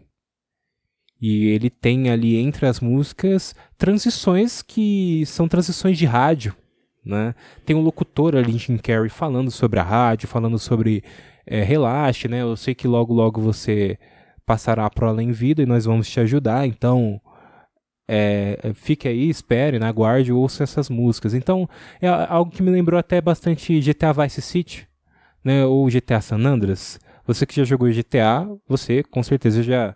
e 1.19 1.48
ele 1.48 1.72
tem 1.72 2.12
ali 2.12 2.36
entre 2.36 2.67
as 2.67 2.79
músicas 2.79 3.55
transições 3.79 4.62
que 4.62 5.24
são 5.25 5.48
transições 5.48 5.98
de 5.98 6.05
rádio. 6.05 6.55
Né? 7.05 7.35
Tem 7.65 7.75
um 7.75 7.81
locutor 7.81 8.35
ali, 8.35 8.57
Jim 8.57 8.77
Carrey, 8.77 9.09
falando 9.09 9.51
sobre 9.51 9.79
a 9.79 9.83
rádio, 9.83 10.27
falando 10.27 10.57
sobre 10.57 11.03
é, 11.45 11.62
relaxe, 11.62 12.27
né? 12.27 12.41
Eu 12.41 12.55
sei 12.55 12.74
que 12.74 12.88
logo 12.88 13.13
logo 13.13 13.39
você 13.39 14.00
passará 14.45 14.89
para 14.89 15.07
além 15.07 15.31
vida 15.31 15.62
e 15.62 15.65
nós 15.65 15.85
vamos 15.85 16.09
te 16.09 16.19
ajudar, 16.19 16.68
então 16.68 17.22
é, 18.07 18.72
fique 18.75 19.07
aí, 19.07 19.29
espere, 19.29 19.79
né? 19.79 19.87
aguarde, 19.87 20.31
ouça 20.31 20.63
essas 20.63 20.89
músicas. 20.89 21.33
Então 21.33 21.70
é 22.01 22.07
algo 22.07 22.51
que 22.51 22.63
me 22.63 22.72
lembrou 22.72 23.00
até 23.00 23.22
bastante 23.22 23.79
GTA 23.79 24.13
Vice 24.13 24.41
City, 24.41 24.87
né? 25.44 25.65
Ou 25.65 25.87
GTA 25.87 26.22
San 26.22 26.37
Andreas. 26.37 27.00
Você 27.27 27.46
que 27.46 27.55
já 27.55 27.63
jogou 27.63 27.89
GTA, 27.91 28.48
você 28.68 29.03
com 29.03 29.24
certeza 29.24 29.63
já 29.63 29.96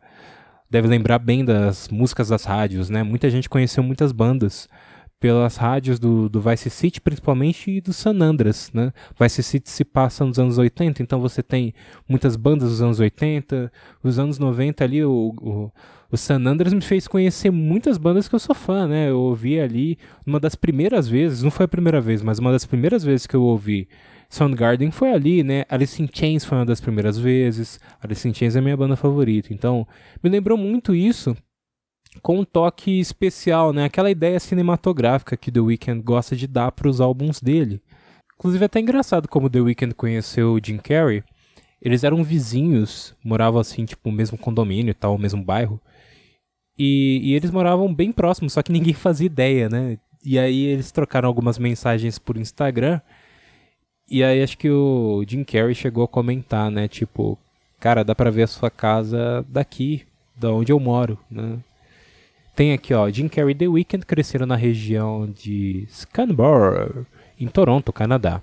deve 0.70 0.88
lembrar 0.88 1.20
bem 1.20 1.44
das 1.44 1.90
músicas 1.90 2.30
das 2.30 2.44
rádios, 2.44 2.90
né? 2.90 3.04
Muita 3.04 3.30
gente 3.30 3.50
conheceu 3.50 3.84
muitas 3.84 4.12
bandas 4.12 4.68
pelas 5.20 5.58
rádios 5.58 6.00
do, 6.00 6.30
do 6.30 6.40
Vice 6.40 6.70
City, 6.70 7.02
principalmente 7.02 7.70
e 7.70 7.82
do 7.82 7.92
San 7.92 8.18
Andreas, 8.22 8.72
né? 8.74 8.94
Vice 9.20 9.44
City 9.44 9.70
se 9.70 9.84
passa 9.84 10.24
nos 10.24 10.40
anos 10.40 10.58
80, 10.58 11.04
então 11.04 11.20
você 11.20 11.44
tem 11.44 11.74
muitas 12.08 12.36
bandas 12.36 12.70
dos 12.70 12.82
anos 12.82 13.00
80, 13.00 13.72
os 14.02 14.18
anos 14.18 14.40
90 14.40 14.84
ali, 14.84 15.04
o, 15.04 15.34
o, 15.42 15.72
o 16.10 16.18
San 16.18 16.46
Andreas 16.46 16.74
me 16.74 16.82
fez 16.82 17.08
conhecer 17.08 17.52
muitas 17.52 17.98
bandas 17.98 18.30
que 18.30 18.36
eu 18.36 18.40
sou 18.40 18.56
fã, 18.56 18.88
né? 18.88 19.10
Eu 19.10 19.20
ouvi 19.20 19.60
ali, 19.60 19.98
uma 20.26 20.40
das 20.40 20.56
primeiras 20.56 21.08
vezes, 21.10 21.44
não 21.44 21.52
foi 21.52 21.66
a 21.66 21.70
primeira 21.70 22.00
vez, 22.00 22.22
mas 22.22 22.40
uma 22.40 22.52
das 22.52 22.66
primeiras 22.66 23.04
vezes 23.04 23.28
que 23.28 23.36
eu 23.36 23.44
ouvi 23.44 23.90
Soundgarden 24.30 24.92
foi 24.92 25.12
ali, 25.12 25.44
né? 25.44 25.66
Alice 25.68 26.02
in 26.02 26.08
Chains 26.14 26.46
foi 26.46 26.58
uma 26.60 26.66
das 26.66 26.80
primeiras 26.80 27.18
vezes. 27.18 27.80
Alice 28.00 28.28
in 28.28 28.34
Chains 28.34 28.56
é 28.56 28.62
minha 28.62 28.78
banda 28.78 28.96
favorita. 28.96 29.52
Então, 29.52 29.88
me 30.24 30.30
lembrou 30.30 30.56
muito 30.56 30.94
isso 30.94 31.36
com 32.22 32.40
um 32.40 32.46
toque 32.46 33.00
especial, 33.00 33.72
né? 33.72 33.86
Aquela 33.86 34.10
ideia 34.10 34.40
cinematográfica 34.40 35.38
que 35.38 35.52
The 35.52 35.60
Weeknd 35.60 36.02
gosta 36.02 36.36
de 36.36 36.48
dar 36.48 36.72
para 36.72 36.88
os 36.88 37.00
álbuns 37.00 37.40
dele. 37.40 37.82
Inclusive 38.36 38.64
é 38.64 38.66
até 38.66 38.80
engraçado 38.80 39.28
como 39.28 39.50
The 39.50 39.62
Weeknd 39.62 39.94
conheceu 39.94 40.54
o 40.54 40.60
Jim 40.64 40.78
Carrey. 40.78 41.24
Eles 41.82 42.04
eram 42.04 42.24
vizinhos, 42.24 43.16
moravam 43.24 43.60
assim, 43.60 43.86
tipo, 43.86 44.10
no 44.10 44.16
mesmo 44.16 44.38
condomínio 44.38 44.92
e 44.92 44.94
tal, 44.94 45.14
no 45.14 45.20
mesmo 45.20 45.44
bairro. 45.44 45.80
E, 46.78 47.20
e 47.24 47.34
eles 47.34 47.52
moravam 47.52 47.94
bem 47.94 48.12
próximos, 48.12 48.54
só 48.54 48.64
que 48.64 48.72
ninguém 48.72 48.94
fazia 48.96 49.26
ideia, 49.26 49.70
né? 49.70 49.98
E 50.24 50.38
aí 50.38 50.66
eles 50.66 50.92
trocaram 50.92 51.28
algumas 51.28 51.58
mensagens 51.58 52.18
por 52.18 52.38
Instagram. 52.38 53.02
E 54.10 54.24
aí 54.24 54.42
acho 54.42 54.58
que 54.58 54.70
o 54.70 55.24
Jim 55.28 55.44
Carrey 55.44 55.76
chegou 55.76 56.04
a 56.04 56.08
comentar, 56.08 56.72
né? 56.72 56.88
Tipo, 56.88 57.38
cara, 57.80 58.04
dá 58.04 58.16
pra 58.16 58.32
ver 58.32 58.44
a 58.44 58.48
sua 58.48 58.70
casa 58.72 59.46
daqui, 59.48 60.06
da 60.36 60.52
onde 60.52 60.72
eu 60.72 60.80
moro, 60.80 61.18
né? 61.30 61.60
Tem 62.60 62.74
aqui, 62.74 62.94
ó, 62.94 63.10
Jim 63.10 63.30
Carrey 63.30 63.52
e 63.52 63.56
The 63.56 63.70
Weeknd 63.70 64.06
cresceram 64.06 64.46
na 64.46 64.58
região 64.58 65.26
de 65.34 65.88
Scarborough, 65.90 67.06
em 67.40 67.48
Toronto, 67.48 67.94
Canadá. 67.94 68.42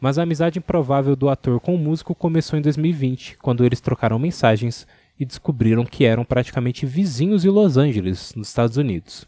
Mas 0.00 0.18
a 0.18 0.24
amizade 0.24 0.58
improvável 0.58 1.14
do 1.14 1.28
ator 1.28 1.60
com 1.60 1.76
o 1.76 1.78
músico 1.78 2.16
começou 2.16 2.58
em 2.58 2.62
2020, 2.62 3.38
quando 3.38 3.64
eles 3.64 3.80
trocaram 3.80 4.18
mensagens 4.18 4.88
e 5.20 5.24
descobriram 5.24 5.84
que 5.84 6.04
eram 6.04 6.24
praticamente 6.24 6.84
vizinhos 6.84 7.44
em 7.44 7.48
Los 7.48 7.76
Angeles, 7.76 8.34
nos 8.34 8.48
Estados 8.48 8.76
Unidos 8.76 9.24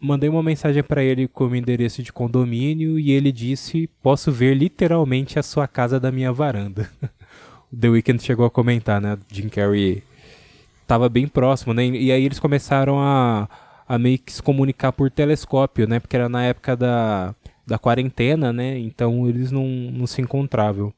mandei 0.00 0.30
uma 0.30 0.42
mensagem 0.42 0.82
para 0.82 1.04
ele 1.04 1.28
com 1.28 1.46
o 1.46 1.54
endereço 1.54 2.02
de 2.02 2.10
condomínio 2.10 2.98
e 2.98 3.10
ele 3.10 3.30
disse: 3.30 3.86
Posso 4.02 4.32
ver 4.32 4.54
literalmente 4.54 5.38
a 5.38 5.42
sua 5.42 5.68
casa 5.68 6.00
da 6.00 6.10
minha 6.10 6.32
varanda. 6.32 6.90
The 7.78 7.90
Weeknd 7.90 8.22
chegou 8.22 8.46
a 8.46 8.50
comentar, 8.50 8.98
né? 8.98 9.18
Jim 9.30 9.50
Carrey 9.50 10.02
estava 10.90 11.08
bem 11.08 11.28
próximo, 11.28 11.72
né? 11.72 11.86
E 11.86 12.10
aí 12.10 12.24
eles 12.24 12.40
começaram 12.40 12.98
a, 13.00 13.48
a 13.86 13.98
meio 13.98 14.18
que 14.18 14.32
se 14.32 14.42
comunicar 14.42 14.90
por 14.90 15.08
telescópio, 15.08 15.86
né? 15.86 16.00
Porque 16.00 16.16
era 16.16 16.28
na 16.28 16.42
época 16.44 16.76
da, 16.76 17.34
da 17.64 17.78
quarentena, 17.78 18.52
né? 18.52 18.76
Então 18.78 19.28
eles 19.28 19.52
não, 19.52 19.64
não 19.64 20.06
se 20.06 20.20
encontravam. 20.20 20.92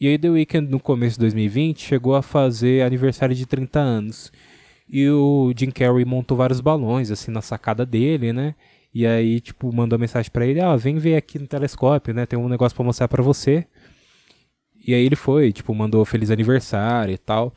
E 0.00 0.08
aí 0.08 0.18
The 0.18 0.30
Weeknd, 0.30 0.70
no 0.70 0.80
começo 0.80 1.16
de 1.16 1.20
2020, 1.20 1.82
chegou 1.82 2.16
a 2.16 2.22
fazer 2.22 2.82
aniversário 2.82 3.34
de 3.34 3.44
30 3.44 3.78
anos. 3.78 4.32
E 4.88 5.08
o 5.10 5.52
Jim 5.54 5.70
Carrey 5.70 6.06
montou 6.06 6.36
vários 6.36 6.60
balões, 6.60 7.10
assim, 7.10 7.30
na 7.30 7.42
sacada 7.42 7.84
dele, 7.84 8.32
né? 8.32 8.54
E 8.92 9.06
aí, 9.06 9.38
tipo, 9.38 9.72
mandou 9.72 9.98
mensagem 9.98 10.30
para 10.32 10.46
ele, 10.46 10.60
ah, 10.60 10.74
vem 10.76 10.96
ver 10.96 11.16
aqui 11.16 11.38
no 11.38 11.46
telescópio, 11.46 12.14
né? 12.14 12.24
Tem 12.24 12.38
um 12.38 12.48
negócio 12.48 12.74
para 12.74 12.84
mostrar 12.84 13.06
para 13.06 13.22
você. 13.22 13.66
E 14.84 14.94
aí 14.94 15.04
ele 15.04 15.14
foi, 15.14 15.52
tipo, 15.52 15.74
mandou 15.74 16.04
feliz 16.06 16.30
aniversário 16.30 17.12
e 17.12 17.18
tal. 17.18 17.54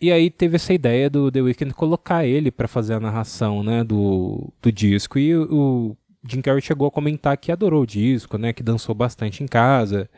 E 0.00 0.12
aí 0.12 0.30
teve 0.30 0.56
essa 0.56 0.72
ideia 0.72 1.10
do 1.10 1.30
The 1.30 1.42
Weeknd 1.42 1.74
colocar 1.74 2.24
ele 2.24 2.50
para 2.52 2.68
fazer 2.68 2.94
a 2.94 3.00
narração, 3.00 3.62
né, 3.64 3.82
do, 3.82 4.52
do 4.62 4.70
disco. 4.70 5.18
E 5.18 5.36
o, 5.36 5.96
Jim 6.28 6.40
Carrey 6.40 6.62
chegou 6.62 6.86
a 6.86 6.90
comentar 6.90 7.36
que 7.36 7.50
adorou 7.50 7.82
o 7.82 7.86
disco, 7.86 8.38
né, 8.38 8.52
que 8.52 8.62
dançou 8.62 8.94
bastante 8.94 9.42
em 9.42 9.46
casa. 9.46 10.08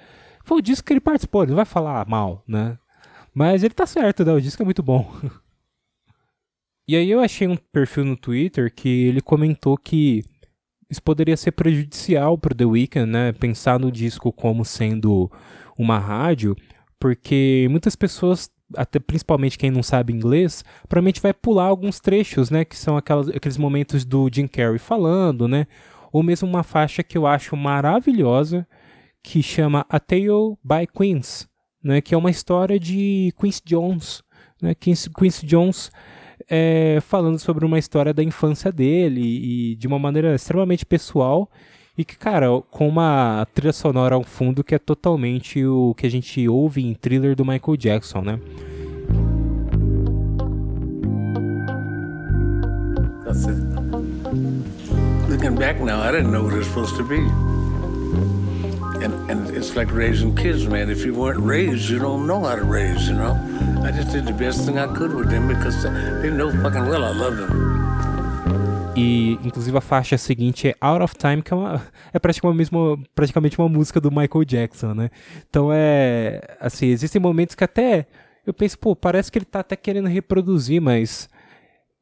Foi 0.44 0.58
o 0.58 0.62
disco 0.62 0.86
que 0.86 0.92
ele 0.92 1.00
participou, 1.00 1.42
ele 1.42 1.50
não 1.50 1.56
vai 1.56 1.64
falar 1.64 2.06
mal, 2.06 2.42
né? 2.46 2.78
Mas 3.32 3.62
ele 3.62 3.74
tá 3.74 3.86
certo, 3.86 4.24
né? 4.24 4.32
O 4.32 4.40
disco 4.40 4.62
é 4.62 4.64
muito 4.64 4.82
bom. 4.82 5.10
E 6.88 6.96
aí 6.96 7.08
eu 7.08 7.20
achei 7.20 7.46
um 7.46 7.56
perfil 7.56 8.04
no 8.04 8.16
Twitter 8.16 8.74
que 8.74 8.88
ele 8.88 9.20
comentou 9.20 9.78
que 9.78 10.24
isso 10.90 11.00
poderia 11.00 11.36
ser 11.36 11.52
prejudicial 11.52 12.36
para 12.36 12.52
The 12.52 12.64
Weeknd, 12.64 13.06
né? 13.06 13.30
Pensar 13.30 13.78
no 13.78 13.92
disco 13.92 14.32
como 14.32 14.64
sendo 14.64 15.30
uma 15.78 16.00
rádio, 16.00 16.56
porque 16.98 17.68
muitas 17.70 17.94
pessoas 17.94 18.50
até 18.76 18.98
principalmente 18.98 19.58
quem 19.58 19.70
não 19.70 19.82
sabe 19.82 20.12
inglês, 20.12 20.64
provavelmente 20.88 21.20
vai 21.20 21.32
pular 21.32 21.64
alguns 21.64 22.00
trechos, 22.00 22.50
né? 22.50 22.64
Que 22.64 22.76
são 22.76 22.96
aquelas, 22.96 23.28
aqueles 23.28 23.58
momentos 23.58 24.04
do 24.04 24.28
Jim 24.32 24.46
Carrey 24.46 24.78
falando, 24.78 25.48
né? 25.48 25.66
Ou 26.12 26.22
mesmo 26.22 26.48
uma 26.48 26.62
faixa 26.62 27.02
que 27.02 27.16
eu 27.16 27.26
acho 27.26 27.56
maravilhosa, 27.56 28.66
que 29.22 29.42
chama 29.42 29.86
A 29.88 30.00
Tale 30.00 30.56
by 30.62 30.86
Queens, 30.94 31.48
né? 31.82 32.00
Que 32.00 32.14
é 32.14 32.18
uma 32.18 32.30
história 32.30 32.78
de 32.78 33.32
Quincy 33.40 33.62
Jones, 33.64 34.22
né? 34.60 34.74
Quincy, 34.74 35.10
Quincy 35.10 35.46
Jones 35.46 35.90
é, 36.48 36.98
falando 37.02 37.38
sobre 37.38 37.64
uma 37.64 37.78
história 37.78 38.12
da 38.12 38.22
infância 38.22 38.72
dele 38.72 39.20
e 39.72 39.76
de 39.76 39.86
uma 39.86 39.98
maneira 39.98 40.34
extremamente 40.34 40.84
pessoal 40.84 41.50
e 42.00 42.04
que, 42.04 42.16
cara, 42.16 42.46
com 42.70 42.88
uma 42.88 43.46
trilha 43.54 43.74
sonora 43.74 44.14
ao 44.14 44.24
fundo 44.24 44.64
que 44.64 44.74
é 44.74 44.78
totalmente 44.78 45.62
o 45.66 45.94
que 45.94 46.06
a 46.06 46.10
gente 46.10 46.48
ouve 46.48 46.82
em 46.82 46.94
thriller 46.94 47.36
do 47.36 47.44
Michael 47.44 47.76
Jackson, 47.76 48.22
né? 48.22 48.40
That's 53.22 53.46
it. 53.46 53.58
Looking 55.28 55.56
back 55.56 55.78
now, 55.78 56.00
I 56.00 56.10
didn't 56.10 56.32
know 56.32 56.44
what 56.44 56.54
it 56.54 56.60
was 56.60 56.68
supposed 56.68 56.96
to 56.96 57.04
be. 57.04 57.20
And, 59.04 59.30
and 59.30 59.54
it's 59.54 59.76
like 59.76 59.92
raising 59.92 60.34
kids, 60.34 60.66
man. 60.66 60.88
If 60.88 61.04
you 61.04 61.12
weren't 61.12 61.44
raised, 61.44 61.90
you 61.90 61.98
don't 61.98 62.26
know 62.26 62.46
how 62.46 62.56
to 62.56 62.64
raise, 62.64 63.10
you 63.10 63.14
know? 63.14 63.36
I 63.84 63.92
just 63.92 64.10
did 64.10 64.24
the 64.24 64.32
best 64.32 64.64
thing 64.64 64.78
I 64.78 64.86
could 64.94 65.14
with 65.14 65.28
them 65.28 65.48
because 65.48 65.82
they 65.82 66.30
know 66.30 66.50
fucking 66.50 66.88
well 66.88 67.04
I 67.04 67.12
them. 67.12 68.09
E, 68.96 69.38
inclusive, 69.44 69.76
a 69.76 69.80
faixa 69.80 70.18
seguinte 70.18 70.68
é 70.68 70.74
Out 70.80 71.02
of 71.02 71.14
Time, 71.16 71.42
que 71.42 71.52
é, 71.52 71.56
uma, 71.56 71.82
é 72.12 72.18
praticamente, 72.18 72.70
uma, 72.72 72.98
praticamente 73.14 73.58
uma 73.58 73.68
música 73.68 74.00
do 74.00 74.10
Michael 74.10 74.44
Jackson, 74.44 74.94
né? 74.94 75.10
Então, 75.48 75.70
é. 75.72 76.40
Assim, 76.60 76.86
existem 76.86 77.20
momentos 77.20 77.54
que 77.54 77.64
até. 77.64 78.06
Eu 78.44 78.52
penso, 78.52 78.78
pô, 78.78 78.96
parece 78.96 79.30
que 79.30 79.38
ele 79.38 79.44
tá 79.44 79.60
até 79.60 79.76
querendo 79.76 80.08
reproduzir, 80.08 80.80
mas. 80.80 81.28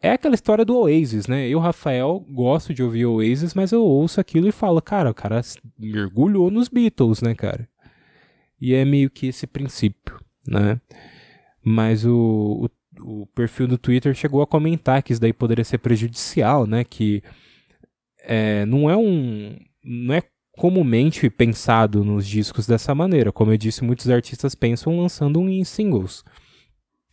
É 0.00 0.12
aquela 0.12 0.36
história 0.36 0.64
do 0.64 0.76
Oasis, 0.78 1.26
né? 1.26 1.48
Eu, 1.48 1.58
Rafael, 1.58 2.24
gosto 2.30 2.72
de 2.72 2.84
ouvir 2.84 3.04
Oasis, 3.04 3.52
mas 3.52 3.72
eu 3.72 3.82
ouço 3.82 4.20
aquilo 4.20 4.46
e 4.46 4.52
falo, 4.52 4.80
cara, 4.80 5.10
o 5.10 5.14
cara 5.14 5.40
mergulhou 5.76 6.52
nos 6.52 6.68
Beatles, 6.68 7.20
né, 7.20 7.34
cara? 7.34 7.68
E 8.60 8.74
é 8.74 8.84
meio 8.84 9.10
que 9.10 9.26
esse 9.26 9.44
princípio, 9.44 10.20
né? 10.46 10.80
Mas 11.64 12.06
o, 12.06 12.60
o 12.62 12.68
o 13.00 13.26
perfil 13.34 13.66
do 13.66 13.78
Twitter 13.78 14.14
chegou 14.14 14.42
a 14.42 14.46
comentar 14.46 15.02
que 15.02 15.12
isso 15.12 15.20
daí 15.20 15.32
poderia 15.32 15.64
ser 15.64 15.78
prejudicial, 15.78 16.66
né? 16.66 16.84
Que 16.84 17.22
é, 18.20 18.64
não 18.66 18.88
é 18.90 18.96
um. 18.96 19.56
não 19.84 20.14
é 20.14 20.22
comumente 20.52 21.30
pensado 21.30 22.04
nos 22.04 22.26
discos 22.26 22.66
dessa 22.66 22.94
maneira. 22.94 23.32
Como 23.32 23.52
eu 23.52 23.56
disse, 23.56 23.84
muitos 23.84 24.10
artistas 24.10 24.54
pensam 24.54 24.98
lançando 25.00 25.40
um 25.40 25.48
em 25.48 25.64
singles, 25.64 26.24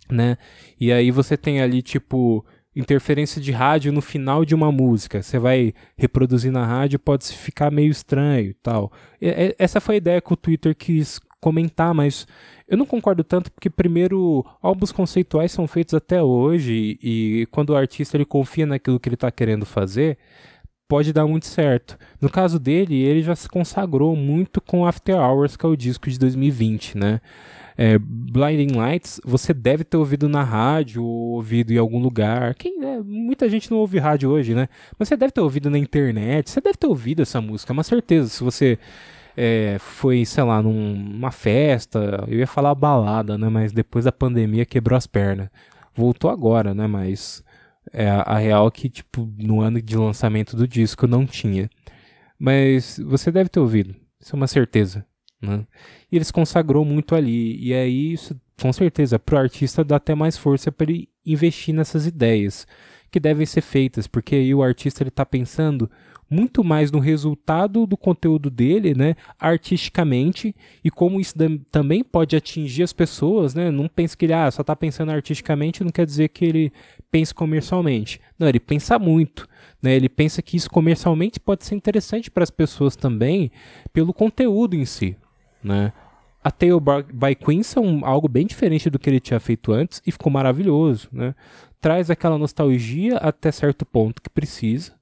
né? 0.10 0.38
E 0.80 0.92
aí 0.92 1.12
você 1.12 1.38
tem 1.38 1.62
ali, 1.62 1.82
tipo, 1.84 2.44
interferência 2.76 3.40
de 3.40 3.52
rádio 3.52 3.94
no 3.94 4.02
final 4.02 4.44
de 4.44 4.54
uma 4.54 4.72
música. 4.72 5.22
Você 5.22 5.40
vai 5.40 5.74
reproduzir 5.96 6.52
na 6.52 6.66
rádio, 6.66 7.00
pode 7.00 7.26
ficar 7.28 7.72
meio 7.72 7.90
estranho 7.90 8.50
e 8.50 8.54
tal. 8.56 8.92
Essa 9.58 9.80
foi 9.80 9.96
a 9.96 9.98
ideia 10.00 10.22
que 10.22 10.34
o 10.34 10.38
Twitter 10.38 10.76
quis 10.76 11.20
comentar, 11.40 11.94
mas 11.94 12.28
eu 12.68 12.78
não 12.78 12.86
concordo 12.86 13.24
tanto 13.24 13.52
porque, 13.52 13.70
primeiro, 13.70 14.46
álbuns 14.62 14.92
conceituais 14.92 15.52
são 15.52 15.68
feitos 15.68 15.94
até 15.94 16.22
hoje 16.22 16.98
e 17.02 17.48
quando 17.52 17.70
o 17.70 17.76
artista 17.76 18.18
ele 18.18 18.26
confia 18.26 18.66
naquilo 18.66 19.00
que 19.00 19.08
ele 19.08 19.16
está 19.16 19.30
querendo 19.30 19.66
fazer, 19.66 20.18
pode 20.88 21.14
dar 21.14 21.26
muito 21.28 21.46
certo. 21.46 21.98
No 22.22 22.30
caso 22.30 22.60
dele, 22.60 22.96
ele 22.96 23.22
já 23.22 23.36
se 23.36 23.48
consagrou 23.48 24.16
muito 24.16 24.62
com 24.62 24.86
After 24.86 25.16
Hours, 25.16 25.56
que 25.56 25.66
é 25.66 25.70
o 25.70 25.76
disco 25.76 26.10
de 26.10 26.18
2020, 26.20 26.98
né? 26.98 27.22
É, 27.78 27.98
Blinding 28.00 28.74
Lights, 28.74 29.20
você 29.26 29.54
deve 29.54 29.84
ter 29.84 29.98
ouvido 29.98 30.30
na 30.30 30.44
rádio 30.44 31.04
ou 31.04 31.34
ouvido 31.36 31.74
em 31.74 31.78
algum 31.78 32.00
lugar. 32.00 32.56
Quem, 32.56 32.82
é, 32.84 33.02
muita 33.02 33.50
gente 33.50 33.70
não 33.70 33.80
ouve 33.80 34.00
rádio 34.00 34.30
hoje, 34.30 34.56
né? 34.56 34.70
Mas 34.98 35.10
você 35.10 35.18
deve 35.18 35.34
ter 35.34 35.42
ouvido 35.42 35.70
na 35.70 35.78
internet, 35.78 36.50
você 36.50 36.62
deve 36.62 36.78
ter 36.78 36.88
ouvido 36.88 37.22
essa 37.22 37.42
música, 37.42 37.74
é 37.74 37.74
uma 37.74 37.84
certeza. 37.84 38.30
Se 38.30 38.44
você 38.44 38.80
é, 39.36 39.78
foi, 39.80 40.26
sei 40.26 40.44
lá, 40.44 40.62
numa 40.62 41.32
festa, 41.32 42.26
eu 42.28 42.40
ia 42.40 42.48
falar 42.48 42.74
balada, 42.76 43.38
né? 43.38 43.50
Mas 43.50 43.72
depois 43.72 44.06
da 44.06 44.12
pandemia 44.12 44.66
quebrou 44.66 44.98
as 44.98 45.08
pernas. 45.08 45.50
Voltou 45.94 46.30
agora, 46.30 46.74
né? 46.74 46.88
Mas 46.88 47.44
é, 47.92 48.10
a 48.10 48.38
real 48.38 48.68
é 48.68 48.72
que, 48.72 48.90
tipo, 48.90 49.30
no 49.38 49.62
ano 49.62 49.82
de 49.82 49.98
lançamento 49.98 50.56
do 50.56 50.68
disco 50.68 51.08
não 51.08 51.26
tinha. 51.26 51.70
Mas 52.40 53.00
você 53.06 53.32
deve 53.32 53.50
ter 53.50 53.60
ouvido, 53.60 53.96
isso 54.20 54.36
é 54.36 54.38
uma 54.38 54.48
certeza. 54.48 55.06
Né? 55.42 55.66
E 56.12 56.16
ele 56.16 56.26
se 56.26 56.34
consagrou 56.34 56.84
muito 56.86 57.16
ali. 57.16 57.58
E 57.62 57.74
aí, 57.74 58.14
isso, 58.14 58.40
com 58.62 58.72
certeza, 58.74 59.20
para 59.20 59.36
o 59.36 59.40
artista 59.40 59.84
dá 59.84 59.98
até 59.98 60.16
mais 60.16 60.38
força 60.38 60.72
para 60.72 60.92
ele 60.92 61.10
investir 61.26 61.74
nessas 61.74 62.08
ideias 62.08 62.66
que 63.12 63.20
devem 63.20 63.46
ser 63.46 63.62
feitas, 63.62 64.08
porque 64.08 64.36
aí 64.36 64.54
o 64.54 64.62
artista 64.62 65.02
ele 65.02 65.10
está 65.10 65.26
pensando 65.26 65.90
muito 66.30 66.64
mais 66.64 66.92
no 66.92 67.00
resultado 67.00 67.86
do 67.86 67.96
conteúdo 67.96 68.50
dele, 68.50 68.94
né, 68.94 69.16
artisticamente, 69.40 70.56
e 70.84 70.90
como 70.90 71.20
isso 71.20 71.36
também 71.72 72.04
pode 72.04 72.36
atingir 72.36 72.84
as 72.84 72.94
pessoas, 72.94 73.54
né? 73.54 73.70
Não 73.70 73.88
pense 73.88 74.18
que 74.18 74.26
ele 74.26 74.34
ah, 74.34 74.50
só 74.50 74.62
está 74.62 74.76
pensando 74.76 75.12
artisticamente, 75.12 75.84
não 75.84 75.92
quer 75.92 76.06
dizer 76.06 76.30
que 76.30 76.46
ele 76.46 76.74
pense 77.12 77.34
comercialmente. 77.34 78.20
Não, 78.38 78.48
ele 78.48 78.60
pensa 78.60 78.98
muito, 78.98 79.48
né? 79.82 79.96
Ele 79.96 80.10
pensa 80.10 80.42
que 80.42 80.58
isso 80.58 80.70
comercialmente 80.70 81.40
pode 81.40 81.66
ser 81.66 81.76
interessante 81.76 82.32
para 82.32 82.44
as 82.44 82.52
pessoas 82.52 82.96
também, 82.96 83.52
pelo 83.94 84.14
conteúdo 84.14 84.76
em 84.76 84.86
si, 84.86 85.16
né? 85.64 85.94
A 86.44 86.52
Tale 86.52 86.80
by 87.12 87.34
Queens 87.34 87.76
é 87.76 87.80
um, 87.80 88.06
algo 88.06 88.28
bem 88.28 88.46
diferente 88.46 88.88
do 88.88 89.00
que 89.00 89.10
ele 89.10 89.20
tinha 89.20 89.40
feito 89.40 89.72
antes 89.72 90.00
e 90.06 90.12
ficou 90.12 90.32
maravilhoso, 90.32 91.10
né? 91.12 91.34
Traz 91.82 92.12
aquela 92.12 92.38
nostalgia 92.38 93.18
até 93.18 93.52
certo 93.52 93.84
ponto 93.84 94.22
que 94.22 94.30
precisa, 94.30 94.94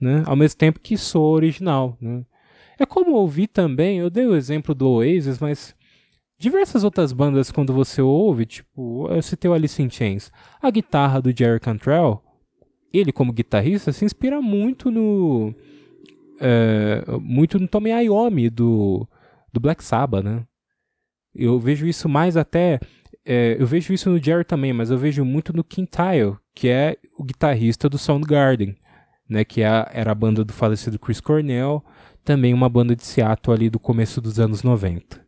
né? 0.00 0.22
Ao 0.26 0.34
mesmo 0.34 0.58
tempo 0.58 0.80
que 0.80 0.96
sou 0.96 1.34
original, 1.34 1.96
né? 2.00 2.24
É 2.78 2.86
como 2.86 3.12
ouvir 3.12 3.48
também, 3.48 3.98
eu 3.98 4.08
dei 4.08 4.26
o 4.26 4.34
exemplo 4.34 4.74
do 4.74 4.88
Oasis, 4.88 5.38
mas 5.38 5.74
diversas 6.38 6.82
outras 6.82 7.12
bandas 7.12 7.50
quando 7.50 7.74
você 7.74 8.00
ouve, 8.00 8.46
tipo, 8.46 9.06
eu 9.10 9.20
citei 9.20 9.50
o 9.50 9.52
Alice 9.52 9.82
in 9.82 9.90
Chains, 9.90 10.32
a 10.62 10.70
guitarra 10.70 11.20
do 11.20 11.36
Jerry 11.36 11.60
Cantrell, 11.60 12.22
ele 12.90 13.12
como 13.12 13.34
guitarrista 13.34 13.92
se 13.92 14.04
inspira 14.04 14.40
muito 14.40 14.90
no 14.90 15.54
é, 16.40 17.04
muito 17.20 17.58
no 17.58 17.68
Tommy 17.68 17.90
Iommi 17.90 18.48
do, 18.48 19.06
do 19.52 19.60
Black 19.60 19.84
Sabbath, 19.84 20.24
né? 20.24 20.46
Eu 21.34 21.60
vejo 21.60 21.86
isso 21.86 22.08
mais 22.08 22.36
até 22.36 22.80
é, 23.24 23.56
eu 23.60 23.66
vejo 23.66 23.92
isso 23.92 24.08
no 24.08 24.18
Jerry 24.18 24.44
também, 24.44 24.72
mas 24.72 24.90
eu 24.90 24.96
vejo 24.96 25.24
muito 25.24 25.54
no 25.54 25.62
Kim 25.62 25.84
Tyle, 25.84 26.36
que 26.54 26.68
é 26.68 26.96
o 27.18 27.22
guitarrista 27.22 27.88
do 27.88 27.98
Soundgarden 27.98 28.74
né, 29.30 29.44
que 29.44 29.62
é 29.62 29.86
era 29.92 30.10
a 30.10 30.14
banda 30.14 30.44
do 30.44 30.52
falecido 30.52 30.98
Chris 30.98 31.20
Cornell, 31.20 31.82
também 32.24 32.52
uma 32.52 32.68
banda 32.68 32.96
de 32.96 33.04
Seattle 33.04 33.54
ali 33.56 33.70
do 33.70 33.78
começo 33.78 34.20
dos 34.20 34.40
anos 34.40 34.64
90. 34.64 35.24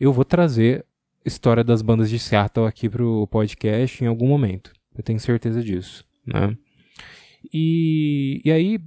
Eu 0.00 0.12
vou 0.12 0.24
trazer 0.24 0.84
história 1.24 1.62
das 1.62 1.82
bandas 1.82 2.08
de 2.08 2.18
Seattle 2.18 2.66
aqui 2.66 2.88
pro 2.88 3.26
podcast 3.28 4.02
em 4.02 4.06
algum 4.06 4.26
momento. 4.26 4.72
Eu 4.96 5.04
tenho 5.04 5.20
certeza 5.20 5.62
disso, 5.62 6.04
né? 6.26 6.56
E, 7.52 8.40
e 8.44 8.50
aí, 8.50 8.80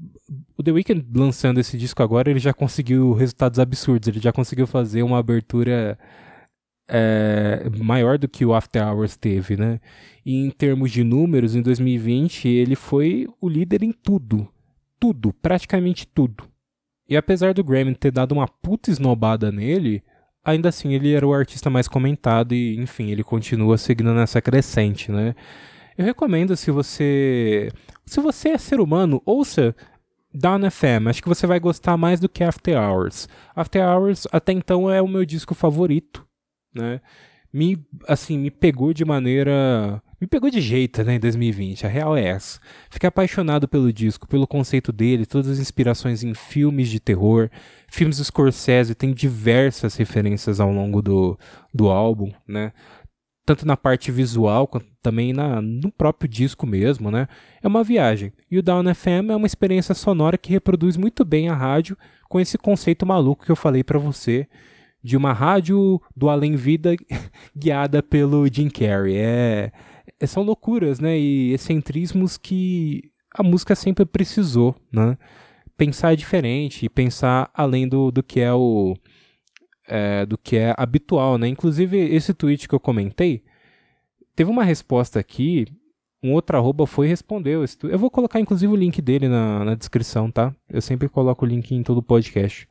o 0.57 0.63
The 0.63 0.71
Weeknd 0.71 1.05
lançando 1.13 1.59
esse 1.59 1.77
disco 1.77 2.01
agora, 2.01 2.29
ele 2.29 2.39
já 2.39 2.53
conseguiu 2.53 3.13
resultados 3.13 3.59
absurdos. 3.59 4.07
Ele 4.07 4.19
já 4.19 4.31
conseguiu 4.31 4.65
fazer 4.65 5.03
uma 5.03 5.19
abertura 5.19 5.97
é, 6.87 7.63
maior 7.77 8.17
do 8.17 8.27
que 8.27 8.45
o 8.45 8.53
After 8.53 8.85
Hours 8.85 9.15
teve, 9.15 9.57
né? 9.57 9.79
E 10.25 10.35
em 10.37 10.49
termos 10.49 10.91
de 10.91 11.03
números, 11.03 11.55
em 11.55 11.61
2020 11.61 12.47
ele 12.47 12.75
foi 12.75 13.27
o 13.41 13.49
líder 13.49 13.83
em 13.83 13.91
tudo. 13.91 14.47
Tudo, 14.99 15.33
praticamente 15.33 16.07
tudo. 16.07 16.45
E 17.07 17.15
apesar 17.15 17.53
do 17.53 17.63
Grammy 17.63 17.95
ter 17.95 18.11
dado 18.11 18.31
uma 18.33 18.47
puta 18.47 18.89
esnobada 18.89 19.51
nele, 19.51 20.03
ainda 20.43 20.69
assim 20.69 20.93
ele 20.93 21.13
era 21.13 21.27
o 21.27 21.33
artista 21.33 21.69
mais 21.69 21.87
comentado 21.87 22.53
e, 22.53 22.77
enfim, 22.77 23.11
ele 23.11 23.23
continua 23.23 23.77
seguindo 23.77 24.13
nessa 24.13 24.41
crescente, 24.41 25.11
né? 25.11 25.35
Eu 25.97 26.05
recomendo 26.05 26.55
se 26.55 26.69
você. 26.71 27.69
Se 28.05 28.19
você 28.19 28.49
é 28.49 28.57
ser 28.57 28.79
humano, 28.79 29.21
ouça 29.25 29.75
Down 30.33 30.69
FM. 30.69 31.07
Acho 31.07 31.23
que 31.23 31.29
você 31.29 31.47
vai 31.47 31.59
gostar 31.59 31.97
mais 31.97 32.19
do 32.19 32.29
que 32.29 32.43
After 32.43 32.77
Hours. 32.77 33.27
After 33.55 33.83
Hours 33.83 34.27
até 34.31 34.51
então 34.51 34.91
é 34.91 35.01
o 35.01 35.07
meu 35.07 35.25
disco 35.25 35.55
favorito 35.55 36.26
né? 36.73 37.01
Me, 37.51 37.77
assim, 38.07 38.37
me 38.37 38.51
pegou 38.51 38.93
de 38.93 39.05
maneira. 39.05 40.01
Me 40.19 40.27
pegou 40.27 40.49
de 40.49 40.59
jeito, 40.59 41.03
né, 41.03 41.15
em 41.15 41.19
2020. 41.19 41.85
A 41.85 41.89
real 41.89 42.17
é 42.17 42.25
essa. 42.25 42.59
Fiquei 42.89 43.07
apaixonado 43.07 43.67
pelo 43.67 43.93
disco, 43.93 44.27
pelo 44.27 44.47
conceito 44.47 44.91
dele, 44.91 45.25
todas 45.25 45.49
as 45.51 45.59
inspirações 45.59 46.23
em 46.23 46.33
filmes 46.33 46.89
de 46.89 46.99
terror. 46.99 47.49
Filmes 47.87 48.17
do 48.17 48.23
Scorsese 48.23 48.95
tem 48.95 49.13
diversas 49.13 49.95
referências 49.95 50.59
ao 50.59 50.71
longo 50.71 51.01
do, 51.01 51.37
do 51.73 51.89
álbum, 51.89 52.31
né? 52.47 52.73
Tanto 53.45 53.65
na 53.65 53.77
parte 53.77 54.11
visual, 54.11 54.67
quanto 54.67 54.87
também 55.01 55.31
na, 55.31 55.61
no 55.61 55.91
próprio 55.91 56.27
disco 56.27 56.67
mesmo, 56.67 57.09
né? 57.09 57.27
É 57.61 57.67
uma 57.67 57.83
viagem. 57.83 58.33
E 58.51 58.57
o 58.57 58.63
Down 58.63 58.93
FM 58.93 59.29
é 59.29 59.35
uma 59.35 59.47
experiência 59.47 59.95
sonora 59.95 60.37
que 60.37 60.51
reproduz 60.51 60.97
muito 60.97 61.23
bem 61.23 61.47
a 61.47 61.55
rádio 61.55 61.97
com 62.27 62.39
esse 62.39 62.57
conceito 62.57 63.05
maluco 63.05 63.45
que 63.45 63.51
eu 63.51 63.55
falei 63.55 63.83
para 63.83 63.97
você 63.97 64.47
de 65.07 65.15
uma 65.15 65.31
rádio 65.31 66.01
do 66.13 66.29
além-vida 66.29 66.93
guiada 67.55 68.03
pelo 68.03 68.45
Jim 68.53 68.67
Carrey. 68.67 69.15
É, 69.15 69.71
é, 70.19 70.27
são 70.27 70.43
loucuras, 70.43 70.99
né? 70.99 71.17
E 71.17 71.53
excentrismos 71.53 72.35
que 72.35 73.09
a 73.33 73.41
música 73.41 73.73
sempre 73.73 74.05
precisou, 74.05 74.75
né? 74.91 75.17
Pensar 75.77 76.13
diferente, 76.13 76.89
pensar 76.89 77.49
além 77.53 77.87
do, 77.87 78.11
do 78.11 78.21
que 78.21 78.41
é 78.41 78.53
o 78.53 78.97
é, 79.87 80.25
do 80.25 80.37
que 80.37 80.57
é 80.57 80.75
habitual, 80.75 81.37
né? 81.37 81.47
Inclusive 81.47 81.97
esse 81.97 82.33
tweet 82.33 82.67
que 82.67 82.75
eu 82.75 82.79
comentei 82.79 83.45
teve 84.35 84.51
uma 84.51 84.65
resposta 84.65 85.21
aqui 85.21 85.67
um 86.21 86.33
outro 86.33 86.57
arroba 86.57 86.85
foi 86.85 87.05
e 87.05 87.09
respondeu. 87.09 87.63
Eu 87.83 87.97
vou 87.97 88.11
colocar 88.11 88.41
inclusive 88.41 88.73
o 88.73 88.75
link 88.75 89.01
dele 89.01 89.29
na, 89.29 89.63
na 89.63 89.75
descrição, 89.75 90.29
tá? 90.29 90.53
Eu 90.69 90.81
sempre 90.81 91.07
coloco 91.07 91.45
o 91.45 91.47
link 91.47 91.73
em 91.73 91.81
todo 91.81 91.99
o 91.99 92.03
podcast. 92.03 92.67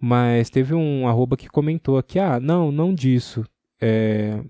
Mas 0.00 0.50
teve 0.50 0.74
um 0.74 1.08
arroba 1.08 1.36
que 1.36 1.48
comentou 1.48 1.96
aqui, 1.96 2.18
ah, 2.18 2.38
não, 2.38 2.70
não 2.70 2.94
disso. 2.94 3.44
É, 3.80 4.42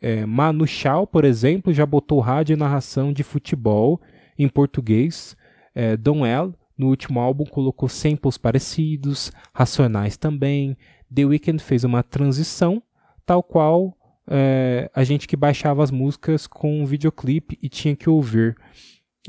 é, 0.00 0.24
Manu 0.24 0.66
Chao, 0.66 1.06
por 1.06 1.24
exemplo, 1.24 1.72
já 1.72 1.84
botou 1.84 2.20
rádio 2.20 2.54
e 2.54 2.56
narração 2.56 3.12
de 3.12 3.22
futebol 3.22 4.00
em 4.38 4.48
português. 4.48 5.36
É, 5.74 5.96
Don 5.96 6.22
no 6.76 6.88
último 6.88 7.18
álbum, 7.18 7.44
colocou 7.44 7.88
samples 7.88 8.38
parecidos, 8.38 9.32
Racionais 9.52 10.16
também. 10.16 10.76
The 11.12 11.24
Weeknd 11.24 11.62
fez 11.62 11.82
uma 11.82 12.04
transição, 12.04 12.80
tal 13.26 13.42
qual 13.42 13.96
é, 14.30 14.90
a 14.94 15.02
gente 15.02 15.26
que 15.26 15.36
baixava 15.36 15.82
as 15.82 15.90
músicas 15.90 16.46
com 16.46 16.80
um 16.80 16.86
videoclipe 16.86 17.58
e 17.60 17.68
tinha 17.68 17.96
que 17.96 18.08
ouvir. 18.08 18.56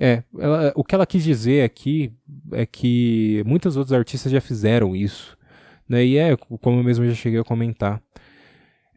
É, 0.01 0.23
ela, 0.39 0.71
o 0.75 0.83
que 0.83 0.95
ela 0.95 1.05
quis 1.05 1.21
dizer 1.21 1.61
aqui 1.61 2.13
é 2.53 2.65
que 2.65 3.43
muitos 3.45 3.75
outros 3.75 3.91
artistas 3.91 4.31
já 4.31 4.39
fizeram 4.39 4.95
isso. 4.95 5.37
Né? 5.89 6.05
E 6.05 6.17
é, 6.17 6.37
como 6.37 6.79
eu 6.79 6.83
mesmo 6.83 7.05
já 7.05 7.13
cheguei 7.13 7.37
a 7.37 7.43
comentar. 7.43 8.01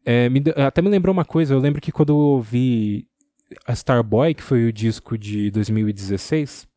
É, 0.04 0.28
me, 0.28 0.40
até 0.56 0.80
me 0.80 0.88
lembrou 0.88 1.12
uma 1.12 1.24
coisa, 1.24 1.54
eu 1.54 1.58
lembro 1.58 1.80
que 1.80 1.90
quando 1.90 2.10
eu 2.10 2.16
ouvi 2.16 3.08
a 3.66 3.72
Starboy, 3.72 4.32
que 4.32 4.42
foi 4.42 4.64
o 4.66 4.72
disco 4.72 5.18
de 5.18 5.50
2016, 5.50 6.68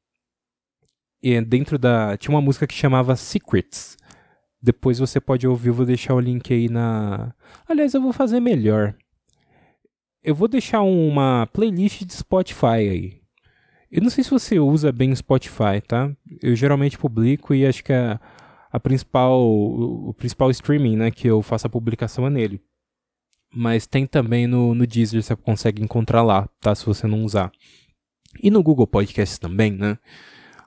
e 1.21 1.39
dentro 1.41 1.77
da. 1.77 2.17
tinha 2.17 2.33
uma 2.33 2.41
música 2.41 2.65
que 2.65 2.73
chamava 2.73 3.15
Secrets. 3.15 3.95
Depois 4.61 4.97
você 4.97 5.19
pode 5.19 5.47
ouvir, 5.47 5.69
eu 5.69 5.73
vou 5.73 5.85
deixar 5.85 6.15
o 6.15 6.19
link 6.19 6.51
aí 6.51 6.67
na. 6.67 7.33
Aliás, 7.69 7.93
eu 7.93 8.01
vou 8.01 8.11
fazer 8.11 8.39
melhor. 8.39 8.95
Eu 10.23 10.33
vou 10.33 10.47
deixar 10.47 10.81
uma 10.81 11.47
playlist 11.53 12.03
de 12.03 12.13
Spotify 12.13 12.65
aí. 12.65 13.24
Eu 13.91 14.02
não 14.02 14.10
sei 14.10 14.24
se 14.24 14.30
você 14.30 14.60
usa 14.60 14.91
bem 14.91 15.12
o 15.12 15.15
Spotify, 15.15 15.82
tá? 15.86 16.12
Eu 16.41 16.56
geralmente 16.56 16.98
publico 16.98 17.54
e 17.54 17.65
acho 17.65 17.84
que 17.84 17.93
a, 17.93 18.19
a 18.71 18.80
principal, 18.80 19.39
o, 19.39 20.10
o 20.10 20.13
principal 20.13 20.52
streaming, 20.52 20.98
né, 20.98 21.12
que 21.12 21.28
eu 21.28 21.41
faço 21.41 21.67
a 21.67 21.69
publicação 21.69 22.28
é 22.28 22.30
nele. 22.30 22.62
Mas 23.54 23.88
tem 23.88 24.06
também 24.06 24.48
no, 24.48 24.76
no 24.76 24.86
Deezer, 24.86 25.24
você 25.24 25.36
consegue 25.36 25.82
encontrar 25.82 26.24
lá, 26.24 26.50
tá? 26.60 26.76
Se 26.76 26.86
você 26.86 27.08
não 27.08 27.24
usar. 27.24 27.52
E 28.41 28.52
no 28.52 28.62
Google 28.62 28.86
Podcast 28.86 29.39
também, 29.39 29.71
né? 29.71 29.98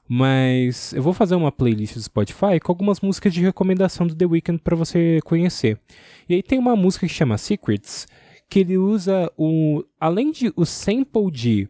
Mas 0.09 0.95
eu 0.95 1.03
vou 1.03 1.13
fazer 1.13 1.35
uma 1.35 1.53
playlist 1.53 1.95
do 1.95 2.03
Spotify 2.03 2.59
com 2.63 2.73
algumas 2.73 3.01
músicas 3.03 3.35
de 3.35 3.43
recomendação 3.43 4.07
do 4.07 4.15
The 4.15 4.25
Weeknd 4.25 4.63
para 4.63 4.75
você 4.75 5.21
conhecer. 5.23 5.79
E 6.27 6.35
aí 6.35 6.43
tem 6.43 6.59
uma 6.59 6.75
música 6.75 7.07
que 7.07 7.13
chama 7.13 7.37
Secrets, 7.37 8.09
que 8.49 8.61
ele 8.61 8.79
usa 8.79 9.31
o 9.37 9.85
além 10.01 10.33
de 10.33 10.51
o 10.57 10.65
sample 10.65 11.31
de 11.31 11.69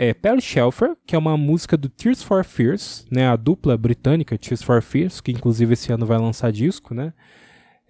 é, 0.00 0.14
Pelle 0.14 0.40
Shelfer, 0.40 0.96
que 1.06 1.14
é 1.14 1.18
uma 1.18 1.36
música 1.36 1.76
do 1.76 1.86
Tears 1.86 2.22
for 2.22 2.42
Fears, 2.42 3.06
né, 3.10 3.28
a 3.28 3.36
dupla 3.36 3.76
britânica 3.76 4.38
Tears 4.38 4.62
for 4.62 4.80
Fears, 4.80 5.20
que 5.20 5.30
inclusive 5.30 5.74
esse 5.74 5.92
ano 5.92 6.06
vai 6.06 6.16
lançar 6.16 6.50
disco, 6.50 6.94
né? 6.94 7.12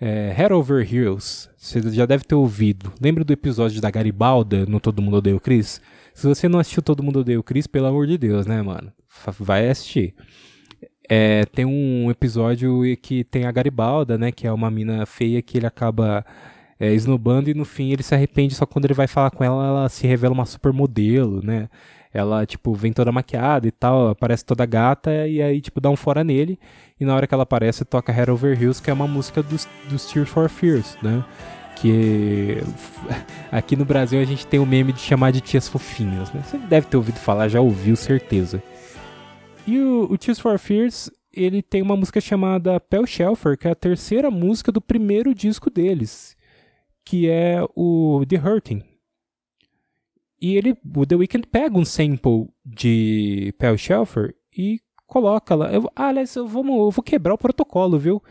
É, 0.01 0.33
Head 0.37 0.53
Over 0.53 0.93
Heels, 0.93 1.49
você 1.57 1.81
já 1.93 2.07
deve 2.07 2.25
ter 2.25 2.35
ouvido. 2.35 2.93
Lembra 3.01 3.23
do 3.23 3.33
episódio 3.33 3.81
da 3.81 3.89
Garibalda 3.93 4.67
no 4.67 4.81
Todo 4.81 5.01
Mundo 5.01 5.19
Odeia 5.19 5.37
o 5.37 5.41
Chris? 5.41 5.81
Se 6.13 6.27
você 6.27 6.49
não 6.49 6.59
assistiu 6.59 6.83
Todo 6.83 7.01
Mundo 7.01 7.21
Odeia 7.21 7.39
o 7.39 7.45
Chris, 7.45 7.69
pelo 7.69 7.87
amor 7.87 8.09
de 8.09 8.19
Deus, 8.19 8.45
né, 8.45 8.61
mano? 8.61 8.93
Vai 9.39 9.69
assistir. 9.69 10.13
É, 11.09 11.45
tem 11.45 11.65
um 11.65 12.11
episódio 12.11 12.81
que 13.01 13.23
tem 13.23 13.45
a 13.45 13.53
Garibalda, 13.53 14.19
né, 14.19 14.33
que 14.33 14.49
é 14.49 14.53
uma 14.53 14.71
mina 14.71 15.07
feia 15.07 15.41
que 15.41 15.59
ele 15.59 15.67
acaba 15.67 16.27
é, 16.81 16.93
esnobando 16.93 17.51
e 17.51 17.55
no 17.55 17.65
fim 17.65 17.93
ele 17.93 18.03
se 18.03 18.17
arrepende 18.17 18.57
só 18.57 18.67
quando 18.67 18.87
ele 18.87 18.95
vai 18.95 19.07
falar 19.07 19.31
com 19.31 19.45
ela, 19.45 19.65
ela 19.65 19.89
se 19.89 20.09
revela 20.09 20.35
uma 20.35 20.47
supermodelo, 20.47 21.41
né? 21.41 21.69
Ela, 22.13 22.45
tipo, 22.45 22.75
vem 22.75 22.93
toda 22.93 23.13
maquiada 23.13 23.69
e 23.69 23.71
tal, 23.71 24.09
aparece 24.09 24.45
toda 24.45 24.67
gata 24.67 25.29
e 25.29 25.41
aí, 25.41 25.61
tipo, 25.61 25.81
dá 25.81 25.89
um 25.89 25.97
fora 25.97 26.25
nele. 26.25 26.59
E 26.99 27.05
na 27.05 27.15
hora 27.15 27.27
que 27.27 27.33
ela 27.33 27.45
aparece, 27.45 27.85
toca 27.85 28.13
Head 28.13 28.31
Over 28.31 28.61
Heels, 28.61 28.81
que 28.81 28.91
é 28.91 28.93
uma 28.93 29.07
música 29.07 29.43
dos, 29.43 29.69
dos 29.89 30.07
Tears 30.07 30.29
for 30.29 30.49
Fears, 30.49 30.99
né? 31.03 31.25
Que 31.77 32.59
aqui 33.51 33.77
no 33.77 33.85
Brasil 33.85 34.21
a 34.21 34.25
gente 34.25 34.47
tem 34.47 34.59
o 34.59 34.67
meme 34.67 34.93
de 34.93 35.01
chamar 35.01 35.31
de 35.31 35.41
tias 35.41 35.69
fofinhas, 35.69 36.33
né? 36.33 36.43
Você 36.45 36.59
deve 36.59 36.89
ter 36.89 36.97
ouvido 36.97 37.19
falar, 37.19 37.49
já 37.49 37.61
ouviu, 37.61 37.95
certeza. 37.95 38.61
E 39.65 39.79
o, 39.79 40.09
o 40.11 40.19
Tears 40.19 40.41
for 40.41 40.59
Fears, 40.59 41.11
ele 41.33 41.63
tem 41.63 41.81
uma 41.81 41.97
música 41.97 42.21
chamada 42.21 42.81
Pell 42.81 43.07
Shelfer, 43.07 43.57
que 43.57 43.69
é 43.69 43.71
a 43.71 43.77
terceira 43.77 44.33
música 44.33 44.73
do 44.73 44.81
primeiro 44.81 45.33
disco 45.33 45.71
deles, 45.71 46.37
que 47.05 47.29
é 47.29 47.65
o 47.77 48.25
The 48.29 48.37
Hurting. 48.37 48.90
E 50.41 50.57
ele, 50.57 50.77
o 50.97 51.05
The 51.05 51.17
Weeknd 51.17 51.47
pega 51.49 51.79
um 51.79 51.85
sample 51.85 52.49
de 52.65 53.55
Pell 53.59 53.77
Shelfer 53.77 54.35
e 54.57 54.81
coloca 55.07 55.55
lá. 55.55 55.71
Eu, 55.73 55.91
ah, 55.95 56.07
aliás, 56.07 56.35
eu, 56.35 56.47
vou, 56.47 56.65
eu 56.65 56.91
vou 56.91 57.03
quebrar 57.03 57.35
o 57.35 57.39
protocolo, 57.39 57.99
viu? 57.99 58.23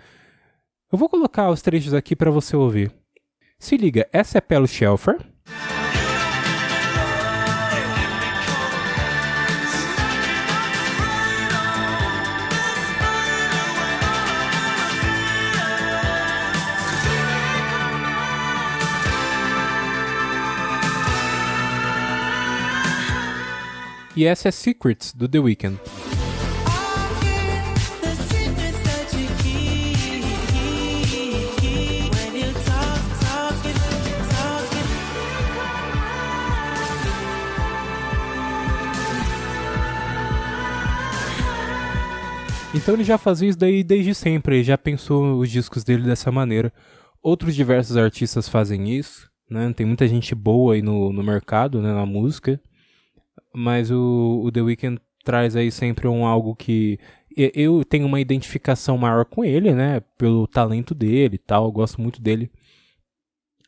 Eu 0.91 0.97
vou 0.97 1.07
colocar 1.07 1.49
os 1.51 1.61
trechos 1.61 1.93
aqui 1.93 2.15
para 2.15 2.31
você 2.31 2.55
ouvir. 2.55 2.91
Se 3.59 3.77
liga, 3.77 4.07
essa 4.11 4.39
é 4.39 4.41
Pell 4.41 4.65
Shelfer. 4.65 5.19
E 24.19 24.25
essa 24.25 24.49
é 24.49 24.51
Secrets, 24.51 25.13
do 25.13 25.29
The 25.29 25.39
Weeknd. 25.39 25.79
Então 42.75 42.93
ele 42.95 43.05
já 43.05 43.17
fazia 43.17 43.47
isso 43.47 43.57
daí 43.57 43.85
desde 43.85 44.13
sempre, 44.13 44.57
ele 44.57 44.63
já 44.65 44.77
pensou 44.77 45.39
os 45.39 45.49
discos 45.49 45.85
dele 45.85 46.03
dessa 46.03 46.29
maneira. 46.29 46.73
Outros 47.23 47.55
diversos 47.55 47.95
artistas 47.95 48.49
fazem 48.49 48.89
isso, 48.97 49.29
né? 49.49 49.71
Tem 49.71 49.85
muita 49.85 50.05
gente 50.09 50.35
boa 50.35 50.73
aí 50.73 50.81
no, 50.81 51.13
no 51.13 51.23
mercado, 51.23 51.81
né, 51.81 51.93
na 51.93 52.05
música 52.05 52.59
mas 53.53 53.91
o, 53.91 54.41
o 54.43 54.51
The 54.51 54.61
Weeknd 54.61 55.01
traz 55.23 55.55
aí 55.55 55.71
sempre 55.71 56.07
um 56.07 56.25
algo 56.25 56.55
que 56.55 56.99
eu 57.37 57.85
tenho 57.85 58.05
uma 58.05 58.19
identificação 58.19 58.97
maior 58.97 59.25
com 59.25 59.45
ele, 59.45 59.73
né? 59.73 60.01
Pelo 60.17 60.47
talento 60.47 60.93
dele 60.95 61.35
e 61.35 61.39
tal, 61.39 61.65
eu 61.65 61.71
gosto 61.71 62.01
muito 62.01 62.21
dele. 62.21 62.51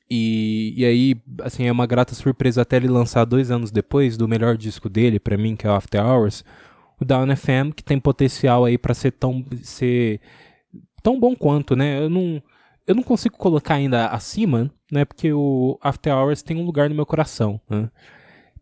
E, 0.10 0.74
e 0.76 0.86
aí, 0.86 1.16
assim, 1.42 1.68
é 1.68 1.72
uma 1.72 1.86
grata 1.86 2.14
surpresa 2.14 2.64
até 2.64 2.76
ele 2.76 2.90
lançar 2.90 3.24
dois 3.24 3.50
anos 3.50 3.72
depois 3.72 4.18
do 4.18 4.28
melhor 4.28 4.58
disco 4.58 4.90
dele, 4.90 5.20
para 5.20 5.38
mim, 5.38 5.56
que 5.56 5.66
é 5.66 5.70
o 5.70 5.74
After 5.74 6.06
Hours, 6.06 6.44
o 7.00 7.06
Down 7.06 7.34
FM, 7.36 7.74
que 7.74 7.84
tem 7.84 7.98
potencial 8.00 8.66
aí 8.66 8.78
para 8.78 8.94
ser 8.94 9.12
tão 9.12 9.46
ser 9.64 10.20
tão 11.02 11.20
bom 11.20 11.36
quanto, 11.36 11.76
né? 11.76 12.04
Eu 12.04 12.10
não 12.10 12.44
eu 12.86 12.96
não 12.96 13.04
consigo 13.04 13.38
colocar 13.38 13.76
ainda 13.76 14.08
acima, 14.08 14.70
né? 14.92 15.06
Porque 15.06 15.32
o 15.32 15.80
After 15.82 16.14
Hours 16.14 16.42
tem 16.42 16.58
um 16.58 16.66
lugar 16.66 16.90
no 16.90 16.96
meu 16.96 17.06
coração, 17.06 17.62
né? 17.70 17.90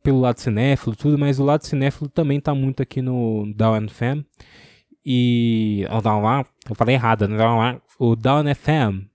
Pelo 0.04 0.20
lado 0.20 0.40
cinéfilo 0.40 0.96
tudo, 0.96 1.18
mas 1.18 1.40
o 1.40 1.46
lado 1.46 1.66
cinéfilo 1.66 2.10
também 2.10 2.40
tá 2.40 2.54
muito 2.54 2.82
aqui 2.82 3.02
no 3.02 3.52
Down 3.56 3.88
FM. 3.88 4.26
E. 5.06 5.86
Eu 6.70 6.76
falei 6.76 6.96
errado, 6.96 7.28
né? 7.28 7.82
O 7.98 8.16
Down 8.16 8.44
FM. 8.54 9.10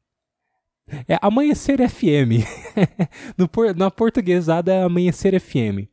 É 1.08 1.18
Amanhecer 1.22 1.78
FM. 1.88 2.44
no, 3.38 3.48
na 3.74 3.90
portuguesada 3.90 4.72
é 4.72 4.82
Amanhecer 4.82 5.38
FM. 5.40 5.88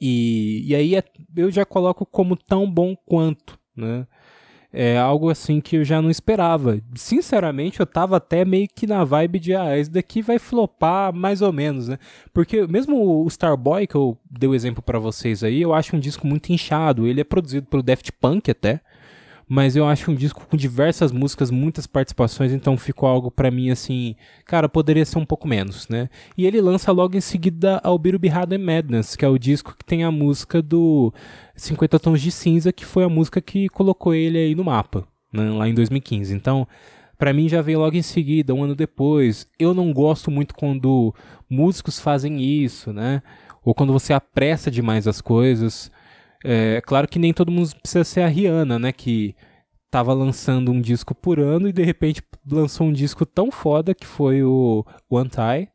E, 0.00 0.62
e 0.66 0.74
aí 0.74 0.94
é, 0.94 1.02
eu 1.36 1.50
já 1.50 1.64
coloco 1.64 2.04
como 2.04 2.36
tão 2.36 2.70
bom 2.70 2.94
quanto, 2.94 3.58
né? 3.74 4.06
É 4.78 4.98
algo 4.98 5.30
assim 5.30 5.58
que 5.58 5.76
eu 5.76 5.84
já 5.84 6.02
não 6.02 6.10
esperava. 6.10 6.78
Sinceramente, 6.94 7.80
eu 7.80 7.86
tava 7.86 8.18
até 8.18 8.44
meio 8.44 8.68
que 8.68 8.86
na 8.86 9.02
vibe 9.04 9.38
de, 9.38 9.54
ah, 9.54 9.76
esse 9.76 9.90
daqui 9.90 10.20
vai 10.20 10.38
flopar 10.38 11.14
mais 11.14 11.40
ou 11.40 11.50
menos, 11.50 11.88
né? 11.88 11.98
Porque 12.30 12.66
mesmo 12.66 13.24
o 13.24 13.26
Starboy, 13.26 13.86
que 13.86 13.94
eu 13.94 14.18
dei 14.30 14.46
o 14.46 14.54
exemplo 14.54 14.82
para 14.82 14.98
vocês 14.98 15.42
aí, 15.42 15.62
eu 15.62 15.72
acho 15.72 15.96
um 15.96 15.98
disco 15.98 16.26
muito 16.26 16.52
inchado. 16.52 17.06
Ele 17.06 17.22
é 17.22 17.24
produzido 17.24 17.66
pelo 17.66 17.82
Daft 17.82 18.12
Punk 18.20 18.50
até, 18.50 18.82
mas 19.48 19.76
eu 19.76 19.86
acho 19.86 20.10
um 20.10 20.14
disco 20.14 20.44
com 20.46 20.56
diversas 20.56 21.12
músicas, 21.12 21.50
muitas 21.50 21.86
participações, 21.86 22.52
então 22.52 22.76
ficou 22.76 23.08
algo 23.08 23.30
para 23.30 23.50
mim 23.50 23.70
assim, 23.70 24.16
cara, 24.44 24.68
poderia 24.68 25.04
ser 25.04 25.18
um 25.18 25.24
pouco 25.24 25.46
menos, 25.46 25.88
né? 25.88 26.08
E 26.36 26.46
ele 26.46 26.60
lança 26.60 26.90
logo 26.90 27.16
em 27.16 27.20
seguida 27.20 27.80
Ao 27.84 27.96
Biru 27.96 28.18
Birrado 28.18 28.58
Madness, 28.58 29.14
que 29.14 29.24
é 29.24 29.28
o 29.28 29.38
disco 29.38 29.76
que 29.76 29.84
tem 29.84 30.02
a 30.02 30.10
música 30.10 30.60
do 30.60 31.14
50 31.54 31.98
Tons 32.00 32.20
de 32.20 32.32
Cinza, 32.32 32.72
que 32.72 32.84
foi 32.84 33.04
a 33.04 33.08
música 33.08 33.40
que 33.40 33.68
colocou 33.68 34.12
ele 34.12 34.38
aí 34.38 34.54
no 34.54 34.64
mapa, 34.64 35.06
né, 35.32 35.48
lá 35.50 35.68
em 35.68 35.74
2015. 35.74 36.34
Então, 36.34 36.66
para 37.16 37.32
mim 37.32 37.48
já 37.48 37.62
veio 37.62 37.78
logo 37.78 37.96
em 37.96 38.02
seguida, 38.02 38.52
um 38.52 38.64
ano 38.64 38.74
depois. 38.74 39.46
Eu 39.58 39.72
não 39.72 39.92
gosto 39.92 40.30
muito 40.30 40.54
quando 40.54 41.14
músicos 41.48 42.00
fazem 42.00 42.42
isso, 42.42 42.92
né? 42.92 43.22
Ou 43.64 43.74
quando 43.74 43.92
você 43.92 44.12
apressa 44.12 44.70
demais 44.70 45.08
as 45.08 45.20
coisas. 45.20 45.90
É 46.48 46.80
claro 46.80 47.08
que 47.08 47.18
nem 47.18 47.32
todo 47.32 47.50
mundo 47.50 47.74
precisa 47.82 48.04
ser 48.04 48.20
a 48.20 48.28
Rihanna, 48.28 48.78
né? 48.78 48.92
Que 48.92 49.34
tava 49.90 50.12
lançando 50.12 50.70
um 50.70 50.80
disco 50.80 51.14
por 51.14 51.40
ano 51.40 51.68
e 51.68 51.72
de 51.72 51.82
repente 51.82 52.22
lançou 52.50 52.86
um 52.86 52.92
disco 52.92 53.24
tão 53.24 53.50
foda 53.50 53.94
que 53.94 54.06
foi 54.06 54.42
o 54.42 54.84
One 55.10 55.28
Tie. 55.28 55.68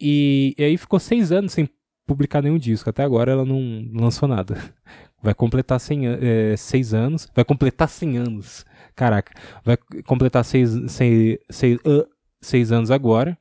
E, 0.00 0.54
e 0.58 0.64
aí 0.64 0.76
ficou 0.76 0.98
seis 0.98 1.32
anos 1.32 1.52
sem 1.52 1.68
publicar 2.06 2.42
nenhum 2.42 2.58
disco. 2.58 2.90
Até 2.90 3.02
agora 3.02 3.32
ela 3.32 3.44
não 3.44 3.88
lançou 3.94 4.28
nada. 4.28 4.56
Vai 5.22 5.34
completar 5.34 5.80
100, 5.80 6.06
é, 6.06 6.56
seis 6.56 6.94
anos. 6.94 7.28
Vai 7.34 7.44
completar 7.44 7.88
100 7.88 8.18
anos. 8.18 8.64
Caraca. 8.94 9.32
Vai 9.64 9.76
completar 10.04 10.44
seis, 10.44 10.70
seis, 10.88 11.38
seis, 11.50 11.78
uh, 11.86 12.06
seis 12.40 12.70
anos 12.70 12.90
agora. 12.90 13.36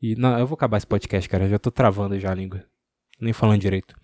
E 0.00 0.14
não, 0.14 0.38
eu 0.38 0.46
vou 0.46 0.54
acabar 0.54 0.76
esse 0.76 0.86
podcast, 0.86 1.28
cara. 1.28 1.44
Eu 1.44 1.50
já 1.50 1.58
tô 1.58 1.70
travando 1.70 2.18
já 2.18 2.30
a 2.30 2.34
língua. 2.34 2.64
Nem 3.20 3.32
falando 3.32 3.60
direito. 3.60 3.96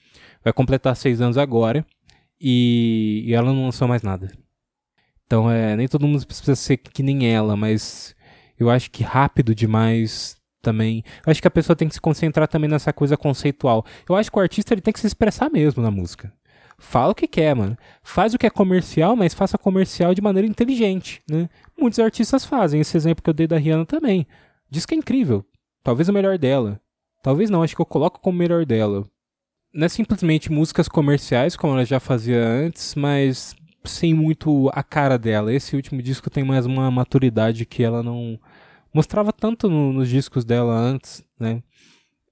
Vai 0.42 0.52
completar 0.52 0.96
seis 0.96 1.20
anos 1.20 1.38
agora. 1.38 1.84
E, 2.40 3.24
e 3.26 3.34
ela 3.34 3.52
não 3.52 3.66
lançou 3.66 3.86
mais 3.86 4.02
nada. 4.02 4.30
Então 5.26 5.50
é. 5.50 5.76
Nem 5.76 5.88
todo 5.88 6.06
mundo 6.06 6.26
precisa 6.26 6.56
ser 6.56 6.76
que 6.76 7.02
nem 7.02 7.32
ela, 7.32 7.56
mas 7.56 8.14
eu 8.58 8.70
acho 8.70 8.90
que 8.90 9.02
rápido 9.02 9.54
demais 9.54 10.36
também. 10.60 11.04
Eu 11.26 11.30
acho 11.30 11.40
que 11.42 11.48
a 11.48 11.50
pessoa 11.50 11.76
tem 11.76 11.88
que 11.88 11.94
se 11.94 12.00
concentrar 12.00 12.48
também 12.48 12.70
nessa 12.70 12.92
coisa 12.92 13.16
conceitual. 13.16 13.84
Eu 14.08 14.16
acho 14.16 14.30
que 14.30 14.38
o 14.38 14.40
artista 14.42 14.72
ele 14.74 14.80
tem 14.80 14.92
que 14.92 15.00
se 15.00 15.06
expressar 15.06 15.50
mesmo 15.50 15.82
na 15.82 15.90
música. 15.90 16.32
Fala 16.78 17.12
o 17.12 17.14
que 17.14 17.28
quer, 17.28 17.54
mano. 17.54 17.76
Faz 18.02 18.34
o 18.34 18.38
que 18.38 18.46
é 18.46 18.50
comercial, 18.50 19.14
mas 19.14 19.34
faça 19.34 19.56
comercial 19.56 20.14
de 20.14 20.20
maneira 20.20 20.48
inteligente, 20.48 21.22
né? 21.30 21.48
Muitos 21.78 22.00
artistas 22.00 22.44
fazem. 22.44 22.80
Esse 22.80 22.96
exemplo 22.96 23.22
que 23.22 23.30
eu 23.30 23.34
dei 23.34 23.46
da 23.46 23.56
Rihanna 23.56 23.86
também. 23.86 24.26
Diz 24.68 24.84
que 24.84 24.94
é 24.94 24.98
incrível. 24.98 25.44
Talvez 25.82 26.08
o 26.08 26.12
melhor 26.12 26.38
dela. 26.38 26.80
Talvez 27.22 27.50
não, 27.50 27.62
acho 27.62 27.76
que 27.76 27.80
eu 27.80 27.86
coloco 27.86 28.20
como 28.20 28.36
melhor 28.38 28.66
dela. 28.66 29.04
Não 29.72 29.86
é 29.86 29.88
simplesmente 29.88 30.52
músicas 30.52 30.86
comerciais, 30.86 31.56
como 31.56 31.72
ela 31.72 31.84
já 31.84 31.98
fazia 31.98 32.46
antes, 32.46 32.94
mas 32.94 33.56
sem 33.84 34.12
muito 34.12 34.70
a 34.74 34.82
cara 34.82 35.18
dela. 35.18 35.52
Esse 35.52 35.74
último 35.74 36.02
disco 36.02 36.28
tem 36.28 36.44
mais 36.44 36.66
uma 36.66 36.90
maturidade 36.90 37.64
que 37.64 37.82
ela 37.82 38.02
não 38.02 38.38
mostrava 38.92 39.32
tanto 39.32 39.70
no, 39.70 39.92
nos 39.92 40.08
discos 40.08 40.44
dela 40.44 40.74
antes, 40.74 41.24
né? 41.40 41.62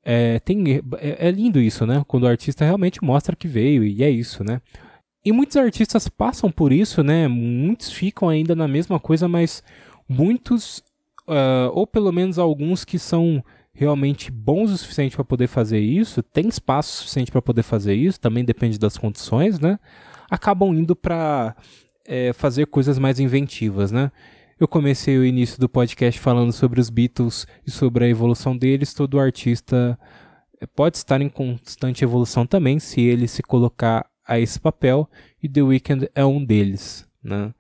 É, 0.02 0.38
tem, 0.40 0.82
é, 0.98 1.28
é, 1.28 1.30
lindo 1.30 1.60
isso, 1.60 1.86
né? 1.86 2.02
Quando 2.06 2.24
o 2.24 2.28
artista 2.28 2.64
realmente 2.64 3.02
mostra 3.02 3.36
que 3.36 3.48
veio, 3.48 3.84
e 3.84 4.02
é 4.02 4.10
isso, 4.10 4.44
né? 4.44 4.60
E 5.24 5.32
muitos 5.32 5.56
artistas 5.56 6.08
passam 6.08 6.50
por 6.50 6.72
isso, 6.72 7.02
né? 7.02 7.28
Muitos 7.28 7.92
ficam 7.92 8.28
ainda 8.28 8.54
na 8.54 8.66
mesma 8.66 8.98
coisa, 8.98 9.28
mas 9.28 9.62
muitos, 10.08 10.78
uh, 11.28 11.70
ou 11.72 11.86
pelo 11.86 12.12
menos 12.12 12.38
alguns 12.38 12.84
que 12.84 12.98
são 12.98 13.44
realmente 13.80 14.30
bons 14.30 14.70
o 14.70 14.76
suficiente 14.76 15.16
para 15.16 15.24
poder 15.24 15.46
fazer 15.46 15.80
isso, 15.80 16.22
tem 16.22 16.46
espaço 16.46 16.98
suficiente 16.98 17.32
para 17.32 17.40
poder 17.40 17.62
fazer 17.62 17.94
isso, 17.94 18.20
também 18.20 18.44
depende 18.44 18.78
das 18.78 18.98
condições, 18.98 19.58
né? 19.58 19.78
Acabam 20.30 20.74
indo 20.74 20.94
para 20.94 21.56
é, 22.06 22.34
fazer 22.34 22.66
coisas 22.66 22.98
mais 22.98 23.18
inventivas, 23.18 23.90
né? 23.90 24.12
Eu 24.58 24.68
comecei 24.68 25.16
o 25.16 25.24
início 25.24 25.58
do 25.58 25.66
podcast 25.66 26.20
falando 26.20 26.52
sobre 26.52 26.78
os 26.78 26.90
Beatles 26.90 27.46
e 27.66 27.70
sobre 27.70 28.04
a 28.04 28.08
evolução 28.08 28.54
deles. 28.54 28.92
Todo 28.92 29.18
artista 29.18 29.98
eh, 30.60 30.66
pode 30.66 30.98
estar 30.98 31.22
em 31.22 31.30
constante 31.30 32.04
evolução 32.04 32.46
também, 32.46 32.78
se 32.78 33.00
ele 33.00 33.26
se 33.26 33.42
colocar 33.42 34.04
a 34.28 34.38
esse 34.38 34.60
papel, 34.60 35.08
e 35.42 35.48
The 35.48 35.62
Weeknd 35.62 36.10
é 36.14 36.26
um 36.26 36.44
deles, 36.44 37.08
né? 37.24 37.54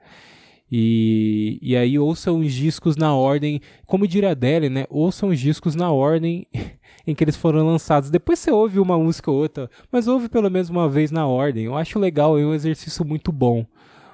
E, 0.70 1.58
e 1.60 1.76
aí 1.76 1.98
ouçam 1.98 2.38
os 2.38 2.52
discos 2.52 2.96
na 2.96 3.14
ordem, 3.14 3.60
como 3.86 4.06
diria 4.06 4.28
a 4.28 4.32
Adele, 4.32 4.68
né? 4.68 4.84
Ouçam 4.88 5.30
os 5.30 5.40
discos 5.40 5.74
na 5.74 5.90
ordem 5.90 6.46
em 7.06 7.14
que 7.14 7.24
eles 7.24 7.36
foram 7.36 7.66
lançados. 7.66 8.10
Depois 8.10 8.38
você 8.38 8.50
ouve 8.50 8.78
uma 8.78 8.96
música 8.98 9.30
ou 9.30 9.36
outra, 9.36 9.68
mas 9.90 10.06
ouve 10.06 10.28
pelo 10.28 10.48
menos 10.48 10.70
uma 10.70 10.88
vez 10.88 11.10
na 11.10 11.26
ordem. 11.26 11.64
Eu 11.64 11.76
acho 11.76 11.98
legal, 11.98 12.38
é 12.38 12.44
um 12.44 12.54
exercício 12.54 13.04
muito 13.04 13.32
bom. 13.32 13.66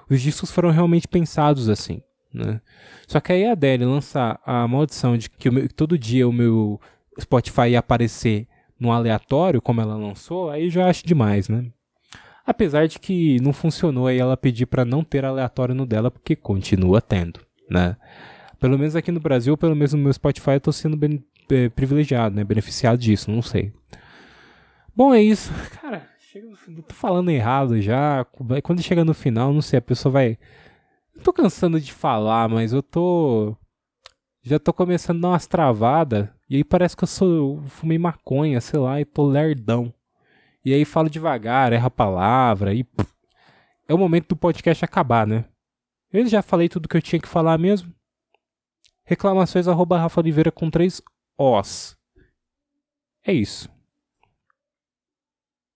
Os 0.09 0.23
discos 0.23 0.51
foram 0.51 0.71
realmente 0.71 1.07
pensados 1.07 1.69
assim. 1.69 2.01
Né? 2.33 2.61
Só 3.07 3.21
que 3.21 3.33
aí 3.33 3.45
a 3.45 3.53
Adele 3.53 3.85
lançar 3.85 4.41
a 4.45 4.67
maldição 4.67 5.17
de 5.17 5.29
que 5.29 5.51
meu, 5.51 5.69
todo 5.69 5.99
dia 5.99 6.29
o 6.29 6.33
meu 6.33 6.81
Spotify 7.21 7.71
ia 7.71 7.79
aparecer 7.79 8.47
no 8.79 8.93
aleatório, 8.93 9.61
como 9.63 9.81
ela 9.81 9.97
lançou, 9.97 10.51
aí 10.51 10.69
já 10.69 10.89
acho 10.89 11.07
demais, 11.07 11.49
né? 11.49 11.67
Apesar 12.47 12.87
de 12.87 12.99
que 12.99 13.41
não 13.41 13.53
funcionou 13.53 14.07
aí 14.07 14.19
ela 14.19 14.37
pedir 14.37 14.67
para 14.67 14.85
não 14.85 15.03
ter 15.03 15.25
aleatório 15.25 15.75
no 15.75 15.85
dela, 15.85 16.11
porque 16.11 16.37
continua 16.37 17.01
tendo, 17.01 17.41
né? 17.69 17.97
Pelo 18.61 18.79
menos 18.79 18.95
aqui 18.95 19.11
no 19.11 19.21
Brasil, 19.21 19.57
pelo 19.57 19.75
menos 19.75 19.93
no 19.93 19.99
meu 19.99 20.13
Spotify, 20.13 20.53
eu 20.53 20.61
tô 20.61 20.73
sendo 20.73 20.99
é, 21.51 21.69
privilegiado, 21.69 22.37
né? 22.37 22.45
Beneficiado 22.45 22.99
disso, 22.99 23.31
não 23.31 23.43
sei. 23.43 23.73
Bom, 24.95 25.13
é 25.13 25.21
isso. 25.21 25.53
Cara, 25.83 26.09
chega, 26.19 26.49
tô 26.87 26.95
falando 26.95 27.31
errado 27.31 27.81
já. 27.83 28.25
Quando 28.63 28.83
chega 28.83 29.05
no 29.05 29.13
final, 29.13 29.53
não 29.53 29.61
sei, 29.61 29.79
a 29.79 29.83
pessoa 29.83 30.13
vai 30.13 30.39
tô 31.23 31.33
cansando 31.33 31.81
de 31.81 31.93
falar, 31.93 32.49
mas 32.49 32.73
eu 32.73 32.83
tô. 32.83 33.57
Já 34.43 34.59
tô 34.59 34.73
começando 34.73 35.19
a 35.19 35.21
dar 35.23 35.29
umas 35.31 35.47
travadas. 35.47 36.29
E 36.49 36.57
aí 36.57 36.65
parece 36.65 36.97
que 36.97 37.05
eu 37.05 37.09
sou. 37.09 37.29
Eu 37.29 37.63
fumei 37.67 37.99
maconha, 37.99 38.61
sei 38.61 38.79
lá, 38.79 39.01
e 39.01 39.05
tô 39.05 39.27
lerdão. 39.27 39.93
E 40.67 40.75
aí 40.75 40.85
falo 40.85 41.09
devagar, 41.09 41.73
erra 41.73 41.87
a 41.87 41.91
palavra. 41.91 42.75
E. 42.75 42.85
É 43.89 43.95
o 43.95 43.99
momento 43.99 44.31
do 44.31 44.37
podcast 44.37 44.85
acabar, 44.85 45.25
né? 45.25 45.45
Eu 46.13 46.27
já 46.27 46.43
falei 46.43 46.69
tudo 46.69 46.89
que 46.89 46.97
eu 46.97 47.01
tinha 47.01 47.21
que 47.21 47.29
falar 47.29 47.57
mesmo. 47.57 47.95
Reclamações 49.05 49.69
arroba 49.69 49.97
Rafa 49.97 50.21
Oliveira 50.21 50.51
com 50.51 50.69
três 50.69 51.01
Os. 51.39 51.97
É 53.25 53.33
isso. 53.33 53.71